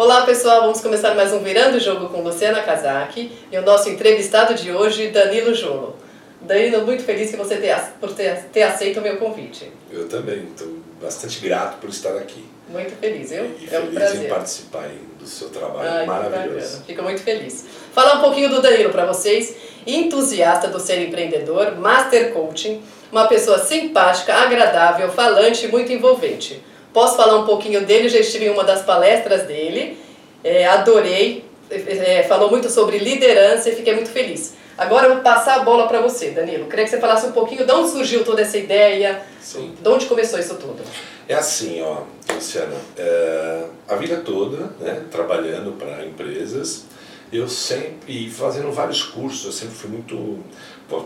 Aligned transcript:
Olá 0.00 0.24
pessoal, 0.24 0.62
vamos 0.62 0.80
começar 0.80 1.14
mais 1.14 1.30
um 1.30 1.40
Virando 1.40 1.76
o 1.76 1.78
Jogo 1.78 2.08
com 2.08 2.22
Luciana 2.22 2.62
Kazaki 2.62 3.30
e 3.52 3.58
o 3.58 3.60
nosso 3.60 3.90
entrevistado 3.90 4.54
de 4.54 4.72
hoje, 4.72 5.08
Danilo 5.08 5.54
Jolo. 5.54 5.94
Danilo, 6.40 6.86
muito 6.86 7.02
feliz 7.02 7.30
que 7.30 7.36
você 7.36 7.58
tenha, 7.58 7.76
por 8.00 8.10
ter, 8.14 8.44
ter 8.44 8.62
aceito 8.62 8.98
o 8.98 9.02
meu 9.02 9.18
convite. 9.18 9.70
Eu 9.92 10.08
também, 10.08 10.44
estou 10.44 10.78
bastante 11.02 11.38
grato 11.40 11.76
por 11.80 11.90
estar 11.90 12.16
aqui. 12.16 12.42
Muito 12.70 12.96
feliz, 12.96 13.28
viu? 13.28 13.44
E 13.60 13.68
é 13.70 13.78
um 13.78 13.82
feliz 13.82 13.94
prazer. 13.94 14.24
em 14.24 14.28
participar 14.30 14.88
do 15.18 15.26
seu 15.26 15.50
trabalho 15.50 15.90
Ai, 15.90 16.06
maravilhoso. 16.06 16.82
Fico 16.86 17.02
muito 17.02 17.20
feliz. 17.20 17.66
Falar 17.92 18.14
um 18.14 18.20
pouquinho 18.22 18.48
do 18.48 18.62
Danilo 18.62 18.88
para 18.88 19.04
vocês. 19.04 19.54
Entusiasta 19.86 20.68
do 20.68 20.80
ser 20.80 21.06
empreendedor, 21.06 21.76
master 21.76 22.32
coaching, 22.32 22.82
uma 23.12 23.26
pessoa 23.26 23.58
simpática, 23.58 24.32
agradável, 24.32 25.12
falante 25.12 25.66
e 25.66 25.68
muito 25.68 25.92
envolvente. 25.92 26.69
Posso 26.92 27.16
falar 27.16 27.36
um 27.36 27.46
pouquinho 27.46 27.84
dele, 27.86 28.08
já 28.08 28.18
estive 28.18 28.46
em 28.46 28.50
uma 28.50 28.64
das 28.64 28.82
palestras 28.82 29.42
dele, 29.46 29.96
é, 30.42 30.66
adorei, 30.66 31.44
é, 31.70 32.24
falou 32.24 32.50
muito 32.50 32.68
sobre 32.68 32.98
liderança 32.98 33.70
e 33.70 33.74
fiquei 33.74 33.94
muito 33.94 34.10
feliz. 34.10 34.54
Agora 34.76 35.06
eu 35.06 35.14
vou 35.14 35.22
passar 35.22 35.56
a 35.56 35.58
bola 35.58 35.86
para 35.86 36.00
você, 36.00 36.30
Danilo. 36.30 36.66
Queria 36.66 36.84
que 36.84 36.90
você 36.90 36.98
falasse 36.98 37.26
um 37.26 37.32
pouquinho 37.32 37.66
de 37.66 37.72
onde 37.72 37.90
surgiu 37.90 38.24
toda 38.24 38.40
essa 38.40 38.56
ideia, 38.56 39.22
Sim. 39.40 39.74
de 39.78 39.88
onde 39.88 40.06
começou 40.06 40.38
isso 40.38 40.54
tudo. 40.54 40.82
É 41.28 41.34
assim, 41.34 41.82
ó, 41.82 41.98
Luciana, 42.34 42.74
é, 42.96 43.64
a 43.86 43.94
vida 43.96 44.16
toda, 44.24 44.70
né, 44.80 45.02
trabalhando 45.10 45.72
para 45.72 46.04
empresas, 46.04 46.86
eu 47.32 47.48
sempre, 47.48 48.26
e 48.26 48.30
fazendo 48.30 48.72
vários 48.72 49.02
cursos, 49.02 49.44
eu 49.44 49.52
sempre 49.52 49.74
fui 49.76 49.90
muito, 49.90 50.38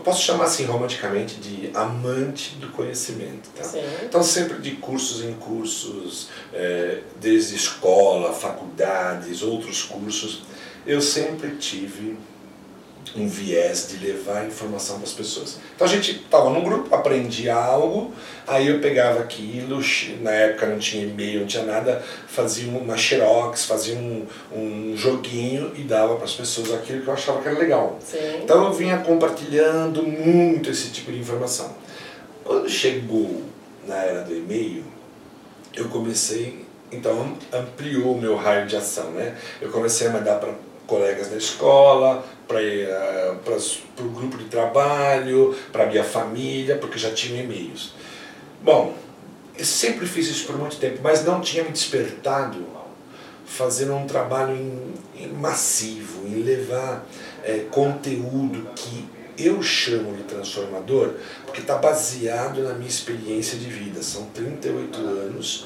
posso 0.03 0.23
chamar 0.23 0.45
assim 0.45 0.65
romanticamente 0.65 1.35
de 1.35 1.69
amante 1.73 2.55
do 2.55 2.69
conhecimento, 2.69 3.49
tá? 3.55 3.63
Sim. 3.63 3.83
Então 4.03 4.23
sempre 4.23 4.59
de 4.59 4.71
cursos 4.71 5.23
em 5.23 5.33
cursos, 5.33 6.29
é, 6.53 7.01
desde 7.19 7.55
escola, 7.55 8.33
faculdades, 8.33 9.41
outros 9.41 9.83
cursos, 9.83 10.41
eu 10.85 11.01
sempre 11.01 11.55
tive 11.57 12.17
um 13.15 13.27
viés 13.27 13.87
de 13.89 14.05
levar 14.05 14.45
informação 14.45 14.97
para 14.97 15.05
as 15.05 15.13
pessoas. 15.13 15.59
Então 15.75 15.85
a 15.85 15.89
gente 15.89 16.11
estava 16.11 16.49
num 16.49 16.63
grupo, 16.63 16.93
aprendia 16.93 17.53
algo, 17.53 18.13
aí 18.47 18.67
eu 18.67 18.79
pegava 18.79 19.19
aquilo, 19.19 19.79
na 20.21 20.31
época 20.31 20.65
não 20.65 20.79
tinha 20.79 21.03
e-mail, 21.03 21.41
não 21.41 21.47
tinha 21.47 21.63
nada, 21.63 22.03
fazia 22.27 22.67
uma 22.69 22.97
xerox, 22.97 23.65
fazia 23.65 23.95
um, 23.95 24.25
um 24.51 24.97
joguinho 24.97 25.71
e 25.75 25.83
dava 25.83 26.15
para 26.15 26.25
as 26.25 26.33
pessoas 26.33 26.73
aquilo 26.73 27.01
que 27.01 27.07
eu 27.07 27.13
achava 27.13 27.41
que 27.41 27.47
era 27.47 27.57
legal. 27.57 27.99
Sim. 28.01 28.41
Então 28.43 28.65
eu 28.65 28.73
vinha 28.73 28.97
compartilhando 28.97 30.03
muito 30.03 30.69
esse 30.69 30.89
tipo 30.89 31.11
de 31.11 31.19
informação. 31.19 31.75
Quando 32.43 32.69
chegou 32.69 33.43
na 33.87 33.97
era 33.97 34.21
do 34.21 34.35
e-mail, 34.35 34.83
eu 35.75 35.89
comecei, 35.89 36.65
então 36.91 37.35
ampliou 37.51 38.15
o 38.15 38.21
meu 38.21 38.35
raio 38.35 38.65
de 38.65 38.75
ação, 38.75 39.11
né? 39.11 39.35
Eu 39.61 39.69
comecei 39.69 40.07
a 40.07 40.11
mandar 40.11 40.39
para 40.39 40.53
colegas 40.85 41.29
da 41.29 41.37
escola, 41.37 42.23
para 42.47 42.59
o 44.05 44.09
grupo 44.09 44.37
de 44.37 44.45
trabalho, 44.45 45.55
para 45.71 45.85
minha 45.85 46.03
família, 46.03 46.77
porque 46.77 46.97
já 46.97 47.11
tinha 47.11 47.41
e-mails. 47.41 47.93
Bom, 48.61 48.95
eu 49.57 49.65
sempre 49.65 50.05
fiz 50.05 50.27
isso 50.27 50.45
por 50.45 50.57
muito 50.57 50.77
tempo, 50.77 50.99
mas 51.01 51.23
não 51.23 51.41
tinha 51.41 51.63
me 51.63 51.71
despertado 51.71 52.65
fazendo 53.45 53.93
um 53.93 54.05
trabalho 54.05 54.55
em, 54.55 54.93
em 55.23 55.27
massivo, 55.29 56.27
em 56.27 56.41
levar 56.41 57.05
é, 57.43 57.59
conteúdo 57.69 58.67
que 58.75 59.05
eu 59.37 59.61
chamo 59.61 60.15
de 60.15 60.23
transformador, 60.23 61.13
porque 61.45 61.61
está 61.61 61.75
baseado 61.77 62.63
na 62.63 62.73
minha 62.73 62.89
experiência 62.89 63.57
de 63.57 63.69
vida. 63.69 64.01
São 64.01 64.25
38 64.27 64.97
anos 64.99 65.65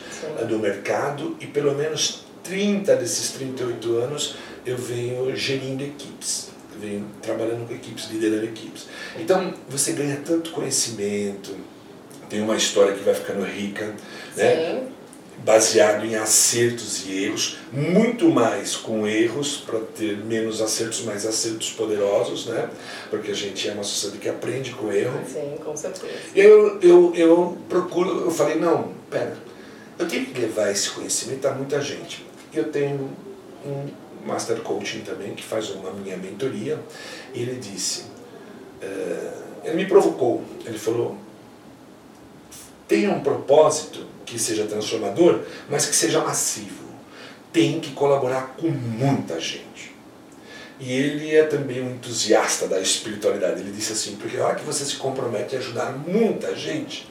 no 0.49 0.59
mercado 0.59 1.37
e 1.39 1.47
pelo 1.47 1.75
menos 1.75 2.25
30 2.43 2.95
desses 2.95 3.31
38 3.31 3.97
anos 3.97 4.35
eu 4.65 4.77
venho 4.77 5.35
gerindo 5.35 5.83
equipes, 5.83 6.49
venho 6.79 7.05
trabalhando 7.21 7.67
com 7.67 7.73
equipes, 7.73 8.09
liderando 8.11 8.45
equipes. 8.45 8.87
Então 9.17 9.53
você 9.69 9.93
ganha 9.93 10.21
tanto 10.25 10.51
conhecimento, 10.51 11.55
tem 12.29 12.41
uma 12.41 12.55
história 12.55 12.93
que 12.93 13.03
vai 13.03 13.13
ficando 13.13 13.43
rica, 13.43 13.95
né? 14.35 14.55
Sim. 14.55 14.87
baseado 15.43 16.05
em 16.05 16.15
acertos 16.15 17.05
e 17.05 17.23
erros, 17.23 17.57
muito 17.71 18.29
mais 18.29 18.75
com 18.75 19.07
erros 19.07 19.63
para 19.65 19.79
ter 19.79 20.17
menos 20.17 20.61
acertos, 20.61 21.01
mais 21.03 21.25
acertos 21.25 21.71
poderosos, 21.71 22.45
né? 22.45 22.69
Porque 23.09 23.31
a 23.31 23.33
gente 23.33 23.67
é 23.67 23.71
uma 23.71 23.83
sociedade 23.83 24.19
que 24.21 24.29
aprende 24.29 24.71
com 24.71 24.91
erro. 24.91 25.19
Sim, 25.25 25.55
com 25.63 25.75
certeza. 25.75 26.13
Eu, 26.35 26.79
eu, 26.81 27.13
eu 27.15 27.57
procuro, 27.69 28.25
eu 28.25 28.31
falei, 28.31 28.55
não, 28.55 28.91
pera, 29.09 29.35
eu 29.97 30.07
tenho 30.07 30.25
que 30.25 30.39
levar 30.39 30.71
esse 30.71 30.89
conhecimento 30.89 31.47
a 31.47 31.53
muita 31.53 31.81
gente. 31.81 32.25
Eu 32.53 32.65
tenho 32.65 33.09
um 33.65 33.87
Master 34.25 34.61
Coaching 34.61 35.01
também, 35.01 35.33
que 35.33 35.43
faz 35.43 35.69
uma 35.69 35.91
minha 35.91 36.17
mentoria, 36.17 36.79
e 37.33 37.41
ele 37.41 37.59
disse, 37.59 38.05
eh, 38.81 39.31
ele 39.63 39.75
me 39.75 39.85
provocou, 39.85 40.43
ele 40.65 40.77
falou, 40.77 41.17
tenha 42.87 43.11
um 43.11 43.21
propósito 43.21 44.05
que 44.25 44.39
seja 44.39 44.65
transformador, 44.65 45.41
mas 45.69 45.85
que 45.85 45.95
seja 45.95 46.21
massivo. 46.21 46.89
Tem 47.51 47.79
que 47.79 47.91
colaborar 47.91 48.55
com 48.57 48.67
muita 48.67 49.39
gente. 49.39 49.95
E 50.79 50.93
ele 50.93 51.35
é 51.35 51.43
também 51.43 51.81
um 51.81 51.91
entusiasta 51.91 52.67
da 52.67 52.79
espiritualidade. 52.79 53.59
Ele 53.59 53.71
disse 53.71 53.91
assim, 53.91 54.15
porque 54.15 54.37
a 54.37 54.45
hora 54.45 54.55
que 54.55 54.63
você 54.63 54.85
se 54.85 54.95
compromete 54.95 55.55
a 55.55 55.59
ajudar 55.59 55.91
muita 55.91 56.55
gente, 56.55 57.09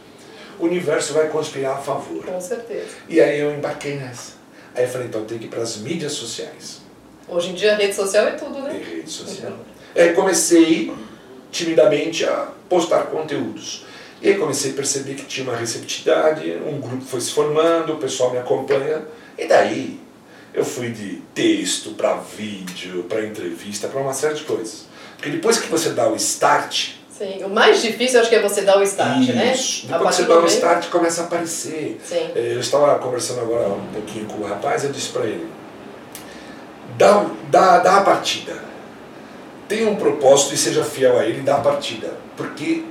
o 0.58 0.64
universo 0.64 1.12
vai 1.12 1.28
conspirar 1.28 1.76
a 1.76 1.80
favor. 1.80 2.24
Com 2.24 2.40
certeza. 2.40 2.88
E 3.08 3.20
aí 3.20 3.38
eu 3.38 3.52
embarquei 3.52 3.96
nessa. 3.96 4.32
Aí 4.74 4.84
eu 4.84 4.88
falei, 4.88 5.08
então 5.08 5.24
tenho 5.24 5.40
que 5.40 5.46
ir 5.46 5.50
para 5.50 5.62
as 5.62 5.76
mídias 5.76 6.12
sociais. 6.12 6.80
Hoje 7.28 7.50
em 7.50 7.54
dia 7.54 7.72
a 7.72 7.76
rede 7.76 7.94
social 7.94 8.26
é 8.26 8.32
tudo, 8.32 8.60
né? 8.60 8.72
rede 8.72 9.10
social. 9.10 9.52
Aí 9.94 10.12
comecei 10.12 10.92
timidamente 11.50 12.24
a 12.24 12.48
postar 12.68 13.04
conteúdos. 13.04 13.84
E 14.20 14.28
aí 14.28 14.34
comecei 14.36 14.72
a 14.72 14.74
perceber 14.74 15.14
que 15.14 15.24
tinha 15.24 15.48
uma 15.48 15.56
receptividade, 15.56 16.50
um 16.66 16.80
grupo 16.80 17.04
foi 17.04 17.20
se 17.20 17.30
formando, 17.30 17.92
o 17.94 17.96
pessoal 17.98 18.30
me 18.30 18.38
acompanha. 18.38 19.02
E 19.36 19.46
daí 19.46 20.00
eu 20.52 20.64
fui 20.64 20.90
de 20.90 21.22
texto 21.34 21.90
para 21.90 22.14
vídeo, 22.14 23.04
para 23.08 23.24
entrevista, 23.24 23.86
para 23.88 24.00
uma 24.00 24.12
série 24.12 24.34
de 24.34 24.42
coisas. 24.44 24.86
Porque 25.16 25.30
depois 25.30 25.58
que 25.58 25.68
você 25.68 25.90
dá 25.90 26.08
o 26.08 26.16
start, 26.16 26.98
Sim. 27.18 27.42
O 27.42 27.48
mais 27.48 27.82
difícil 27.82 28.20
acho 28.20 28.28
que 28.28 28.36
é 28.36 28.40
você 28.40 28.60
dar 28.62 28.78
o 28.78 28.82
start, 28.84 29.26
né? 29.30 29.52
isso, 29.52 29.86
A 29.92 29.98
depois 29.98 30.14
que 30.16 30.22
você 30.22 30.28
dá 30.28 30.38
o 30.38 30.46
start 30.46 30.88
começa 30.88 31.22
a 31.22 31.24
aparecer. 31.24 32.00
Sim. 32.04 32.30
Eh, 32.32 32.52
Eu 32.54 32.60
estava 32.60 32.96
conversando 33.00 33.40
agora 33.40 33.68
um 33.68 33.86
pouquinho 33.92 34.24
com 34.26 34.40
o 34.40 34.46
rapaz, 34.46 34.84
eu 34.84 34.92
disse 34.92 35.08
para 35.08 35.24
ele, 35.26 35.48
dá, 36.96 37.26
dá, 37.50 37.78
dá 37.78 37.96
a 37.98 38.00
partida. 38.02 38.56
Tenha 39.68 39.90
um 39.90 39.96
propósito 39.96 40.54
e 40.54 40.56
seja 40.56 40.84
fiel 40.84 41.18
a 41.18 41.24
ele, 41.24 41.42
dá 41.42 41.56
a 41.56 41.60
partida. 41.60 42.12
Porque 42.36 42.84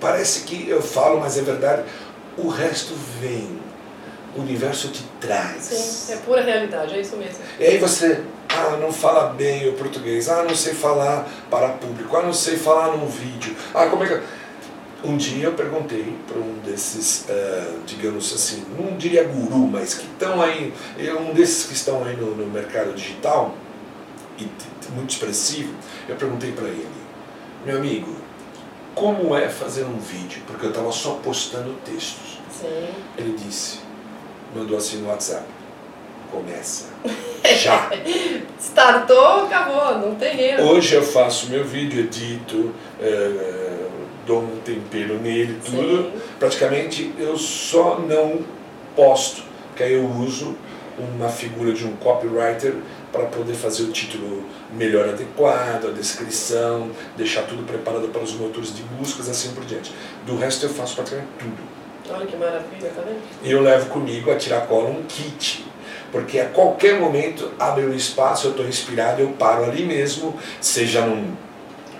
parece 0.00 0.42
que 0.42 0.68
eu 0.68 0.82
falo, 0.82 1.20
mas 1.20 1.38
é 1.38 1.42
verdade, 1.42 1.84
o 2.36 2.48
resto 2.48 2.94
vem. 3.20 3.60
O 4.36 4.42
universo 4.42 4.88
te 4.88 5.02
traz. 5.20 5.64
Sim, 5.64 6.12
é 6.12 6.16
pura 6.18 6.40
realidade, 6.40 6.94
é 6.94 7.00
isso 7.00 7.16
mesmo. 7.16 7.38
E 7.58 7.64
aí 7.64 7.78
você, 7.78 8.22
ah, 8.48 8.76
não 8.80 8.92
fala 8.92 9.30
bem 9.30 9.68
o 9.68 9.72
português, 9.72 10.28
ah, 10.28 10.44
não 10.44 10.54
sei 10.54 10.72
falar 10.72 11.28
para 11.50 11.70
público, 11.70 12.16
ah, 12.16 12.22
não 12.22 12.32
sei 12.32 12.56
falar 12.56 12.96
num 12.96 13.08
vídeo, 13.08 13.56
ah, 13.74 13.86
como 13.86 14.04
é 14.04 14.06
que... 14.06 14.22
eu-" 15.02 15.10
Um 15.10 15.16
dia 15.16 15.46
eu 15.46 15.52
perguntei 15.54 16.14
para 16.26 16.38
um 16.38 16.58
desses, 16.64 17.24
eh, 17.28 17.72
digamos 17.86 18.32
assim, 18.34 18.64
não 18.78 18.96
diria 18.96 19.24
guru, 19.24 19.66
mas 19.66 19.94
que 19.94 20.06
estão 20.06 20.42
aí, 20.42 20.72
é 20.98 21.14
um 21.14 21.32
desses 21.32 21.66
que 21.66 21.74
estão 21.74 22.04
aí 22.04 22.16
no, 22.16 22.34
no 22.34 22.46
mercado 22.46 22.94
digital, 22.94 23.54
e 24.38 24.48
muito 24.94 25.10
expressivo, 25.10 25.74
eu 26.08 26.16
perguntei 26.16 26.52
para 26.52 26.68
ele, 26.68 26.88
meu 27.64 27.78
amigo, 27.78 28.14
como 28.94 29.34
é 29.36 29.48
fazer 29.48 29.84
um 29.84 29.98
vídeo? 29.98 30.42
Porque 30.46 30.66
eu 30.66 30.70
estava 30.70 30.90
só 30.92 31.14
postando 31.22 31.74
textos. 31.84 32.38
Sim. 32.50 32.88
Ele 33.16 33.36
disse, 33.36 33.78
mandou 34.54 34.76
assim 34.76 34.98
no 34.98 35.08
WhatsApp, 35.08 35.44
começa, 36.30 36.86
já. 37.56 37.90
Startou, 38.58 39.44
acabou, 39.46 39.98
não 39.98 40.14
tem 40.14 40.40
erro. 40.40 40.70
Hoje 40.70 40.94
eu 40.94 41.02
faço 41.02 41.50
meu 41.50 41.64
vídeo, 41.64 42.00
edito, 42.00 42.72
eh, 43.00 43.86
dou 44.26 44.42
um 44.42 44.56
tempero 44.64 45.18
nele, 45.18 45.58
tudo. 45.64 46.02
Sim. 46.04 46.12
Praticamente 46.38 47.12
eu 47.18 47.36
só 47.36 47.98
não 47.98 48.40
posto, 48.94 49.42
que 49.74 49.82
aí 49.82 49.94
eu 49.94 50.06
uso 50.06 50.56
uma 50.98 51.28
figura 51.28 51.72
de 51.72 51.86
um 51.86 51.96
copywriter 51.96 52.74
para 53.10 53.24
poder 53.24 53.54
fazer 53.54 53.84
o 53.84 53.92
título 53.92 54.44
melhor 54.72 55.08
adequado, 55.08 55.86
a 55.88 55.90
descrição, 55.90 56.90
deixar 57.16 57.42
tudo 57.42 57.64
preparado 57.64 58.08
para 58.08 58.22
os 58.22 58.34
motores 58.34 58.74
de 58.74 58.82
buscas, 58.82 59.28
assim 59.28 59.52
por 59.52 59.64
diante. 59.64 59.92
Do 60.26 60.36
resto 60.36 60.66
eu 60.66 60.70
faço 60.70 60.94
praticamente 60.94 61.30
tudo. 61.38 61.58
Olha 62.12 62.26
que 62.26 62.36
maravilha, 62.36 62.90
tá 62.94 63.02
vendo? 63.02 63.20
E 63.42 63.50
eu 63.50 63.62
levo 63.62 63.86
comigo 63.86 64.30
a 64.30 64.36
tiracola 64.36 64.90
um 64.90 65.02
kit. 65.04 65.64
Porque 66.12 66.38
a 66.40 66.46
qualquer 66.46 66.98
momento 66.98 67.50
abre 67.58 67.84
um 67.84 67.94
espaço, 67.94 68.48
eu 68.48 68.50
estou 68.52 68.66
inspirado, 68.66 69.20
eu 69.20 69.28
paro 69.30 69.64
ali 69.64 69.84
mesmo, 69.84 70.34
seja 70.60 71.02
num 71.02 71.36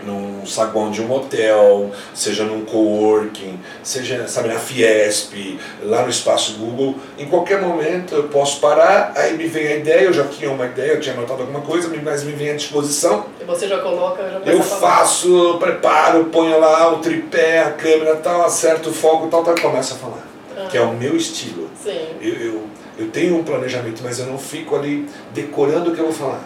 num 0.05 0.47
saguão 0.47 0.91
de 0.91 1.03
um 1.03 1.13
hotel, 1.13 1.91
seja 2.15 2.45
num 2.45 2.65
coworking, 2.65 3.59
seja 3.83 4.27
sabe, 4.27 4.49
na 4.49 4.59
Fiesp, 4.59 5.59
lá 5.83 6.03
no 6.03 6.09
espaço 6.09 6.55
Google, 6.55 6.97
em 7.19 7.27
qualquer 7.27 7.61
momento 7.61 8.15
eu 8.15 8.25
posso 8.25 8.61
parar, 8.61 9.13
aí 9.17 9.37
me 9.37 9.47
vem 9.47 9.67
a 9.67 9.77
ideia, 9.77 10.03
eu 10.03 10.13
já 10.13 10.25
tinha 10.25 10.51
uma 10.51 10.67
ideia, 10.67 10.93
eu 10.93 11.01
tinha 11.01 11.15
anotado 11.15 11.43
alguma 11.43 11.61
coisa, 11.61 11.91
mas 12.03 12.25
me 12.25 12.33
vem 12.33 12.51
à 12.51 12.57
disposição. 12.57 13.27
E 13.41 13.45
você 13.45 13.69
já 13.69 13.79
coloca, 13.79 14.23
já 14.23 14.41
Eu 14.51 14.63
faço, 14.63 15.57
preparo, 15.59 16.25
ponho 16.27 16.59
lá 16.59 16.93
o 16.93 16.99
tripé, 16.99 17.61
a 17.61 17.73
câmera 17.73 18.17
tal, 18.17 18.45
acerto 18.45 18.91
o 18.91 18.93
foco 18.93 19.29
tal, 19.29 19.45
tal, 19.45 19.55
começo 19.57 19.95
a 19.95 19.97
falar. 19.97 20.30
Uhum. 20.61 20.69
Que 20.69 20.79
é 20.79 20.81
o 20.81 20.95
meu 20.95 21.17
estilo. 21.17 21.71
Sim. 21.83 22.17
Eu, 22.21 22.35
eu, 22.35 22.67
eu 22.99 23.11
tenho 23.11 23.39
um 23.39 23.45
planejamento, 23.45 24.03
mas 24.03 24.19
eu 24.19 24.27
não 24.27 24.39
fico 24.39 24.77
ali 24.77 25.07
decorando 25.33 25.91
o 25.91 25.95
que 25.95 26.01
eu 26.01 26.07
vou 26.07 26.15
falar 26.15 26.45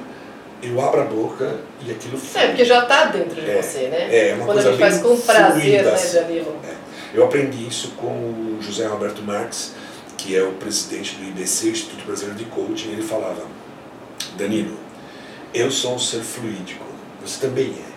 eu 0.66 0.81
abro 0.81 1.00
a 1.00 1.05
boca 1.05 1.56
e 1.87 1.90
aquilo 1.90 2.16
flui. 2.16 2.43
É, 2.43 2.46
porque 2.49 2.64
já 2.64 2.82
está 2.82 3.06
dentro 3.06 3.40
de 3.40 3.50
é, 3.50 3.61
você, 3.61 3.88
né? 3.88 4.31
É, 4.31 4.34
uma 4.34 4.46
Quando 4.46 4.55
coisa 4.55 4.69
a 4.69 4.72
gente 4.72 4.81
faz 4.81 5.02
com 5.02 5.20
prazer, 5.20 5.84
né, 5.84 6.12
Danilo? 6.12 6.56
É. 6.64 6.75
Eu 7.14 7.25
aprendi 7.25 7.66
isso 7.66 7.93
com 7.93 8.08
o 8.08 8.58
José 8.61 8.87
Roberto 8.87 9.22
Marques, 9.22 9.72
que 10.16 10.37
é 10.37 10.43
o 10.43 10.52
presidente 10.52 11.16
do 11.16 11.25
IBC, 11.28 11.69
Instituto 11.70 12.05
Brasileiro 12.05 12.38
de 12.38 12.46
Coaching, 12.46 12.93
ele 12.93 13.02
falava, 13.02 13.43
Danilo, 14.37 14.76
eu 15.52 15.70
sou 15.70 15.94
um 15.94 15.99
ser 15.99 16.22
fluídico, 16.22 16.84
você 17.25 17.46
também 17.46 17.70
é. 17.70 17.94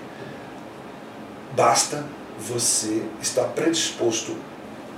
Basta 1.56 2.06
você 2.38 3.02
estar 3.22 3.46
predisposto 3.46 4.36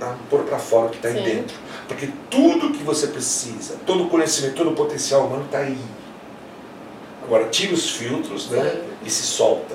a 0.00 0.14
pôr 0.28 0.42
para 0.44 0.58
fora 0.58 0.86
o 0.86 0.90
que 0.90 0.96
está 0.96 1.08
aí 1.08 1.22
dentro. 1.22 1.56
Porque 1.86 2.08
tudo 2.30 2.70
que 2.70 2.82
você 2.82 3.08
precisa, 3.08 3.76
todo 3.86 4.04
o 4.04 4.08
conhecimento, 4.08 4.54
todo 4.54 4.70
o 4.70 4.74
potencial 4.74 5.26
humano 5.26 5.44
está 5.44 5.58
aí. 5.58 5.78
Agora 7.24 7.46
tira 7.48 7.74
os 7.74 7.90
filtros 7.90 8.48
né, 8.50 8.70
Sim. 8.70 8.80
e 9.04 9.10
se 9.10 9.22
solta. 9.22 9.74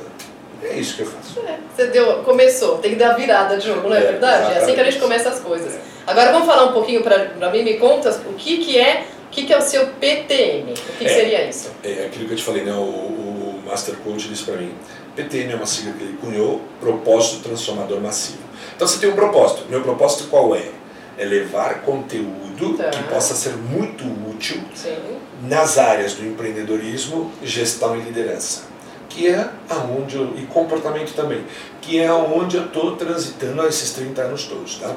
É 0.64 0.76
isso 0.78 0.96
que 0.96 1.02
eu 1.02 1.08
faço. 1.08 1.40
É, 1.42 1.60
você 1.76 1.88
deu, 1.88 2.24
começou, 2.24 2.78
tem 2.80 2.92
que 2.92 2.98
dar 2.98 3.14
virada 3.14 3.58
de 3.58 3.68
jogo, 3.68 3.88
não 3.88 3.96
é, 3.96 4.00
é 4.00 4.12
verdade? 4.14 4.34
Exatamente. 4.34 4.58
É 4.58 4.64
assim 4.64 4.74
que 4.74 4.82
a 4.82 4.84
gente 4.86 5.00
começa 5.00 5.30
as 5.30 5.40
coisas. 5.40 5.76
É. 5.76 5.82
Agora 6.08 6.32
vamos 6.32 6.48
falar 6.48 6.66
um 6.66 6.74
pouquinho 6.74 7.04
para 7.04 7.52
mim, 7.52 7.64
me 7.64 7.76
conta 7.76 8.10
o 8.28 8.34
que, 8.34 8.58
que 8.58 8.78
é 8.78 9.06
o 9.28 9.30
que, 9.36 9.46
que 9.46 9.54
é 9.54 9.58
o 9.58 9.62
seu 9.62 9.88
PTM? 9.88 10.72
O 10.72 10.74
que, 10.74 10.98
que 11.00 11.06
é, 11.06 11.10
seria 11.10 11.50
isso? 11.50 11.70
É 11.84 12.06
aquilo 12.06 12.26
que 12.26 12.34
eu 12.34 12.38
te 12.38 12.44
falei, 12.44 12.64
né? 12.64 12.74
O, 12.74 12.84
o 12.84 13.64
Master 13.66 13.96
Coach 13.98 14.30
disse 14.30 14.44
para 14.44 14.56
mim. 14.56 14.74
PTM 15.16 15.54
é 15.54 15.56
uma 15.56 15.66
sigla 15.66 15.94
que 15.94 16.04
ele 16.04 16.18
cunhou, 16.20 16.62
Propósito 16.80 17.44
Transformador 17.44 18.02
Massivo. 18.02 18.40
Então 18.76 18.88
você 18.88 19.00
tem 19.00 19.10
um 19.10 19.16
propósito. 19.16 19.66
Meu 19.70 19.82
propósito 19.82 20.30
qual 20.30 20.56
é? 20.56 20.70
É 21.18 21.24
levar 21.24 21.82
conteúdo 21.82 22.78
tá. 22.78 22.90
que 22.90 23.04
possa 23.04 23.34
ser 23.36 23.56
muito 23.56 24.04
útil 24.30 24.62
Sim 24.74 24.98
nas 25.44 25.78
áreas 25.78 26.14
do 26.14 26.26
empreendedorismo, 26.26 27.32
gestão 27.44 27.96
e 27.96 28.02
liderança, 28.02 28.64
que 29.10 29.28
é 29.28 29.50
aonde 29.70 30.16
eu, 30.16 30.34
e 30.38 30.46
comportamento 30.46 31.14
também, 31.14 31.46
que 31.82 32.00
é 32.00 32.08
aonde 32.08 32.58
eu 32.58 32.66
estou 32.66 32.96
transitando 32.96 33.62
há 33.62 33.68
esses 33.68 33.92
30 33.94 34.22
anos 34.22 34.46
todos, 34.46 34.78
tá? 34.78 34.96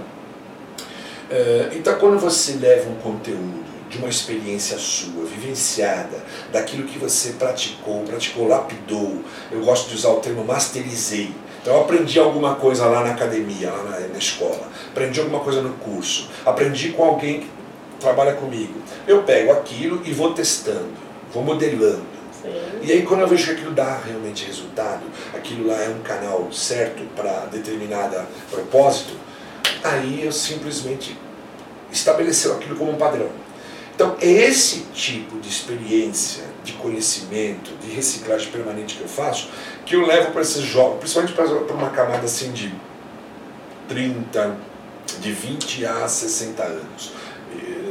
É, 1.31 1.71
então, 1.73 1.95
quando 1.99 2.19
você 2.19 2.53
leva 2.53 2.89
um 2.89 2.97
conteúdo 2.97 3.68
de 3.89 3.99
uma 3.99 4.09
experiência 4.09 4.79
sua, 4.79 5.25
vivenciada, 5.25 6.23
daquilo 6.53 6.87
que 6.87 6.99
você 6.99 7.33
praticou, 7.33 8.03
praticou, 8.05 8.47
lapidou, 8.47 9.23
eu 9.51 9.61
gosto 9.65 9.89
de 9.89 9.95
usar 9.95 10.11
o 10.11 10.21
termo 10.21 10.45
masterizei. 10.45 11.33
Então, 11.61 11.75
eu 11.75 11.81
aprendi 11.83 12.19
alguma 12.19 12.55
coisa 12.55 12.87
lá 12.87 13.03
na 13.03 13.11
academia, 13.11 13.71
lá 13.71 13.83
na, 13.85 14.01
na 14.01 14.19
escola, 14.19 14.69
aprendi 14.91 15.21
alguma 15.21 15.41
coisa 15.41 15.61
no 15.61 15.75
curso, 15.75 16.29
aprendi 16.45 16.91
com 16.91 17.05
alguém 17.05 17.41
que 17.41 17.51
trabalha 17.99 18.35
comigo. 18.35 18.75
Eu 19.07 19.23
pego 19.23 19.53
aquilo 19.53 20.03
e 20.05 20.13
vou 20.13 20.33
testando, 20.35 20.93
vou 21.33 21.43
modelando. 21.43 22.19
E 22.83 22.93
aí 22.93 23.03
quando 23.03 23.21
eu 23.21 23.29
vejo 23.29 23.47
que 23.47 23.53
aquilo 23.53 23.73
dá 23.73 23.99
realmente 23.99 24.47
resultado, 24.47 25.03
aquilo 25.35 25.67
lá 25.67 25.83
é 25.83 25.89
um 25.89 26.01
canal 26.01 26.51
certo 26.53 27.03
para 27.15 27.47
determinada 27.47 28.27
propósito, 28.51 29.15
aí 29.83 30.25
eu 30.25 30.33
simplesmente 30.33 31.17
estabeleceu 31.93 32.55
aquilo 32.55 32.77
como 32.77 32.93
um 32.93 32.97
padrão. 32.97 33.29
Então, 33.99 34.17
é 34.21 34.29
esse 34.29 34.83
tipo 34.95 35.41
de 35.41 35.49
experiência, 35.49 36.45
de 36.63 36.75
conhecimento, 36.75 37.73
de 37.83 37.91
reciclagem 37.91 38.49
permanente 38.53 38.95
que 38.95 39.01
eu 39.01 39.09
faço, 39.09 39.49
que 39.85 39.97
eu 39.97 40.07
levo 40.07 40.31
para 40.31 40.41
esses 40.41 40.63
jovens, 40.63 40.99
principalmente 41.01 41.33
para 41.33 41.75
uma 41.75 41.91
camada 41.91 42.25
assim 42.25 42.53
de 42.53 42.73
30, 43.89 44.57
de 45.19 45.33
20 45.33 45.85
a 45.85 46.07
60 46.07 46.63
anos 46.63 47.13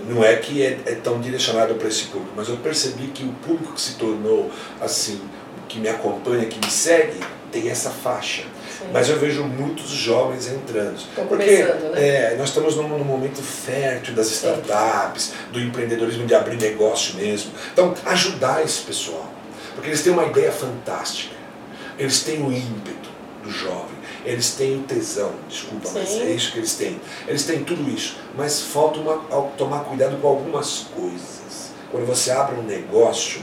não 0.08 0.24
é 0.24 0.38
que 0.38 0.64
é, 0.64 0.80
é 0.86 0.96
tão 0.96 1.20
direcionado 1.20 1.76
para 1.76 1.90
esse 1.90 2.06
público, 2.06 2.32
mas 2.38 2.48
eu 2.48 2.56
percebi 2.56 3.08
que 3.08 3.26
o 3.26 3.34
público 3.46 3.74
que 3.74 3.82
se 3.82 3.96
tornou 3.96 4.50
assim, 4.80 5.22
que 5.68 5.80
me 5.80 5.90
acompanha, 5.90 6.46
que 6.46 6.58
me 6.66 6.72
segue, 6.72 7.20
tem 7.52 7.70
essa 7.70 7.90
faixa. 7.90 8.44
Sim. 8.78 8.86
Mas 8.94 9.10
eu 9.10 9.18
vejo 9.18 9.44
muitos 9.44 9.90
jovens 9.90 10.48
entrando. 10.48 10.98
Estão 10.98 11.28
porque 11.28 11.64
né? 11.64 11.92
é, 11.96 12.36
nós 12.38 12.50
estamos 12.50 12.76
num, 12.76 12.88
num, 12.88 13.04
momento 13.04 13.42
fértil 13.42 14.14
das 14.14 14.32
startups, 14.32 15.24
Sim. 15.24 15.52
do 15.52 15.60
empreendedorismo 15.60 16.26
de 16.26 16.36
abrir 16.36 16.58
negócio 16.58 17.16
mesmo. 17.16 17.52
Então, 17.74 17.94
ajudar 18.06 18.64
esse 18.64 18.82
pessoal. 18.82 19.32
Porque 19.74 19.90
eles 19.90 20.02
têm 20.02 20.14
uma 20.14 20.26
ideia 20.26 20.52
fantástica. 20.52 21.36
Eles 21.98 22.24
têm 22.24 22.44
o 22.44 22.52
ímpeto 22.52 23.10
do 23.44 23.52
jovem 23.52 23.98
eles 24.28 24.52
têm 24.56 24.78
o 24.78 24.84
tesão, 24.84 25.32
desculpa, 25.48 25.88
Sim. 25.88 25.94
mas 26.00 26.12
é 26.16 26.32
isso 26.32 26.52
que 26.52 26.60
eles 26.60 26.76
têm. 26.76 27.00
Eles 27.26 27.46
têm 27.46 27.64
tudo 27.64 27.90
isso, 27.90 28.18
mas 28.36 28.62
falta 28.62 29.00
uma, 29.00 29.16
tomar 29.58 29.86
cuidado 29.86 30.18
com 30.22 30.28
algumas 30.28 30.88
coisas. 30.94 31.72
Quando 31.90 32.06
você 32.06 32.32
abre 32.32 32.60
um 32.60 32.64
negócio, 32.64 33.42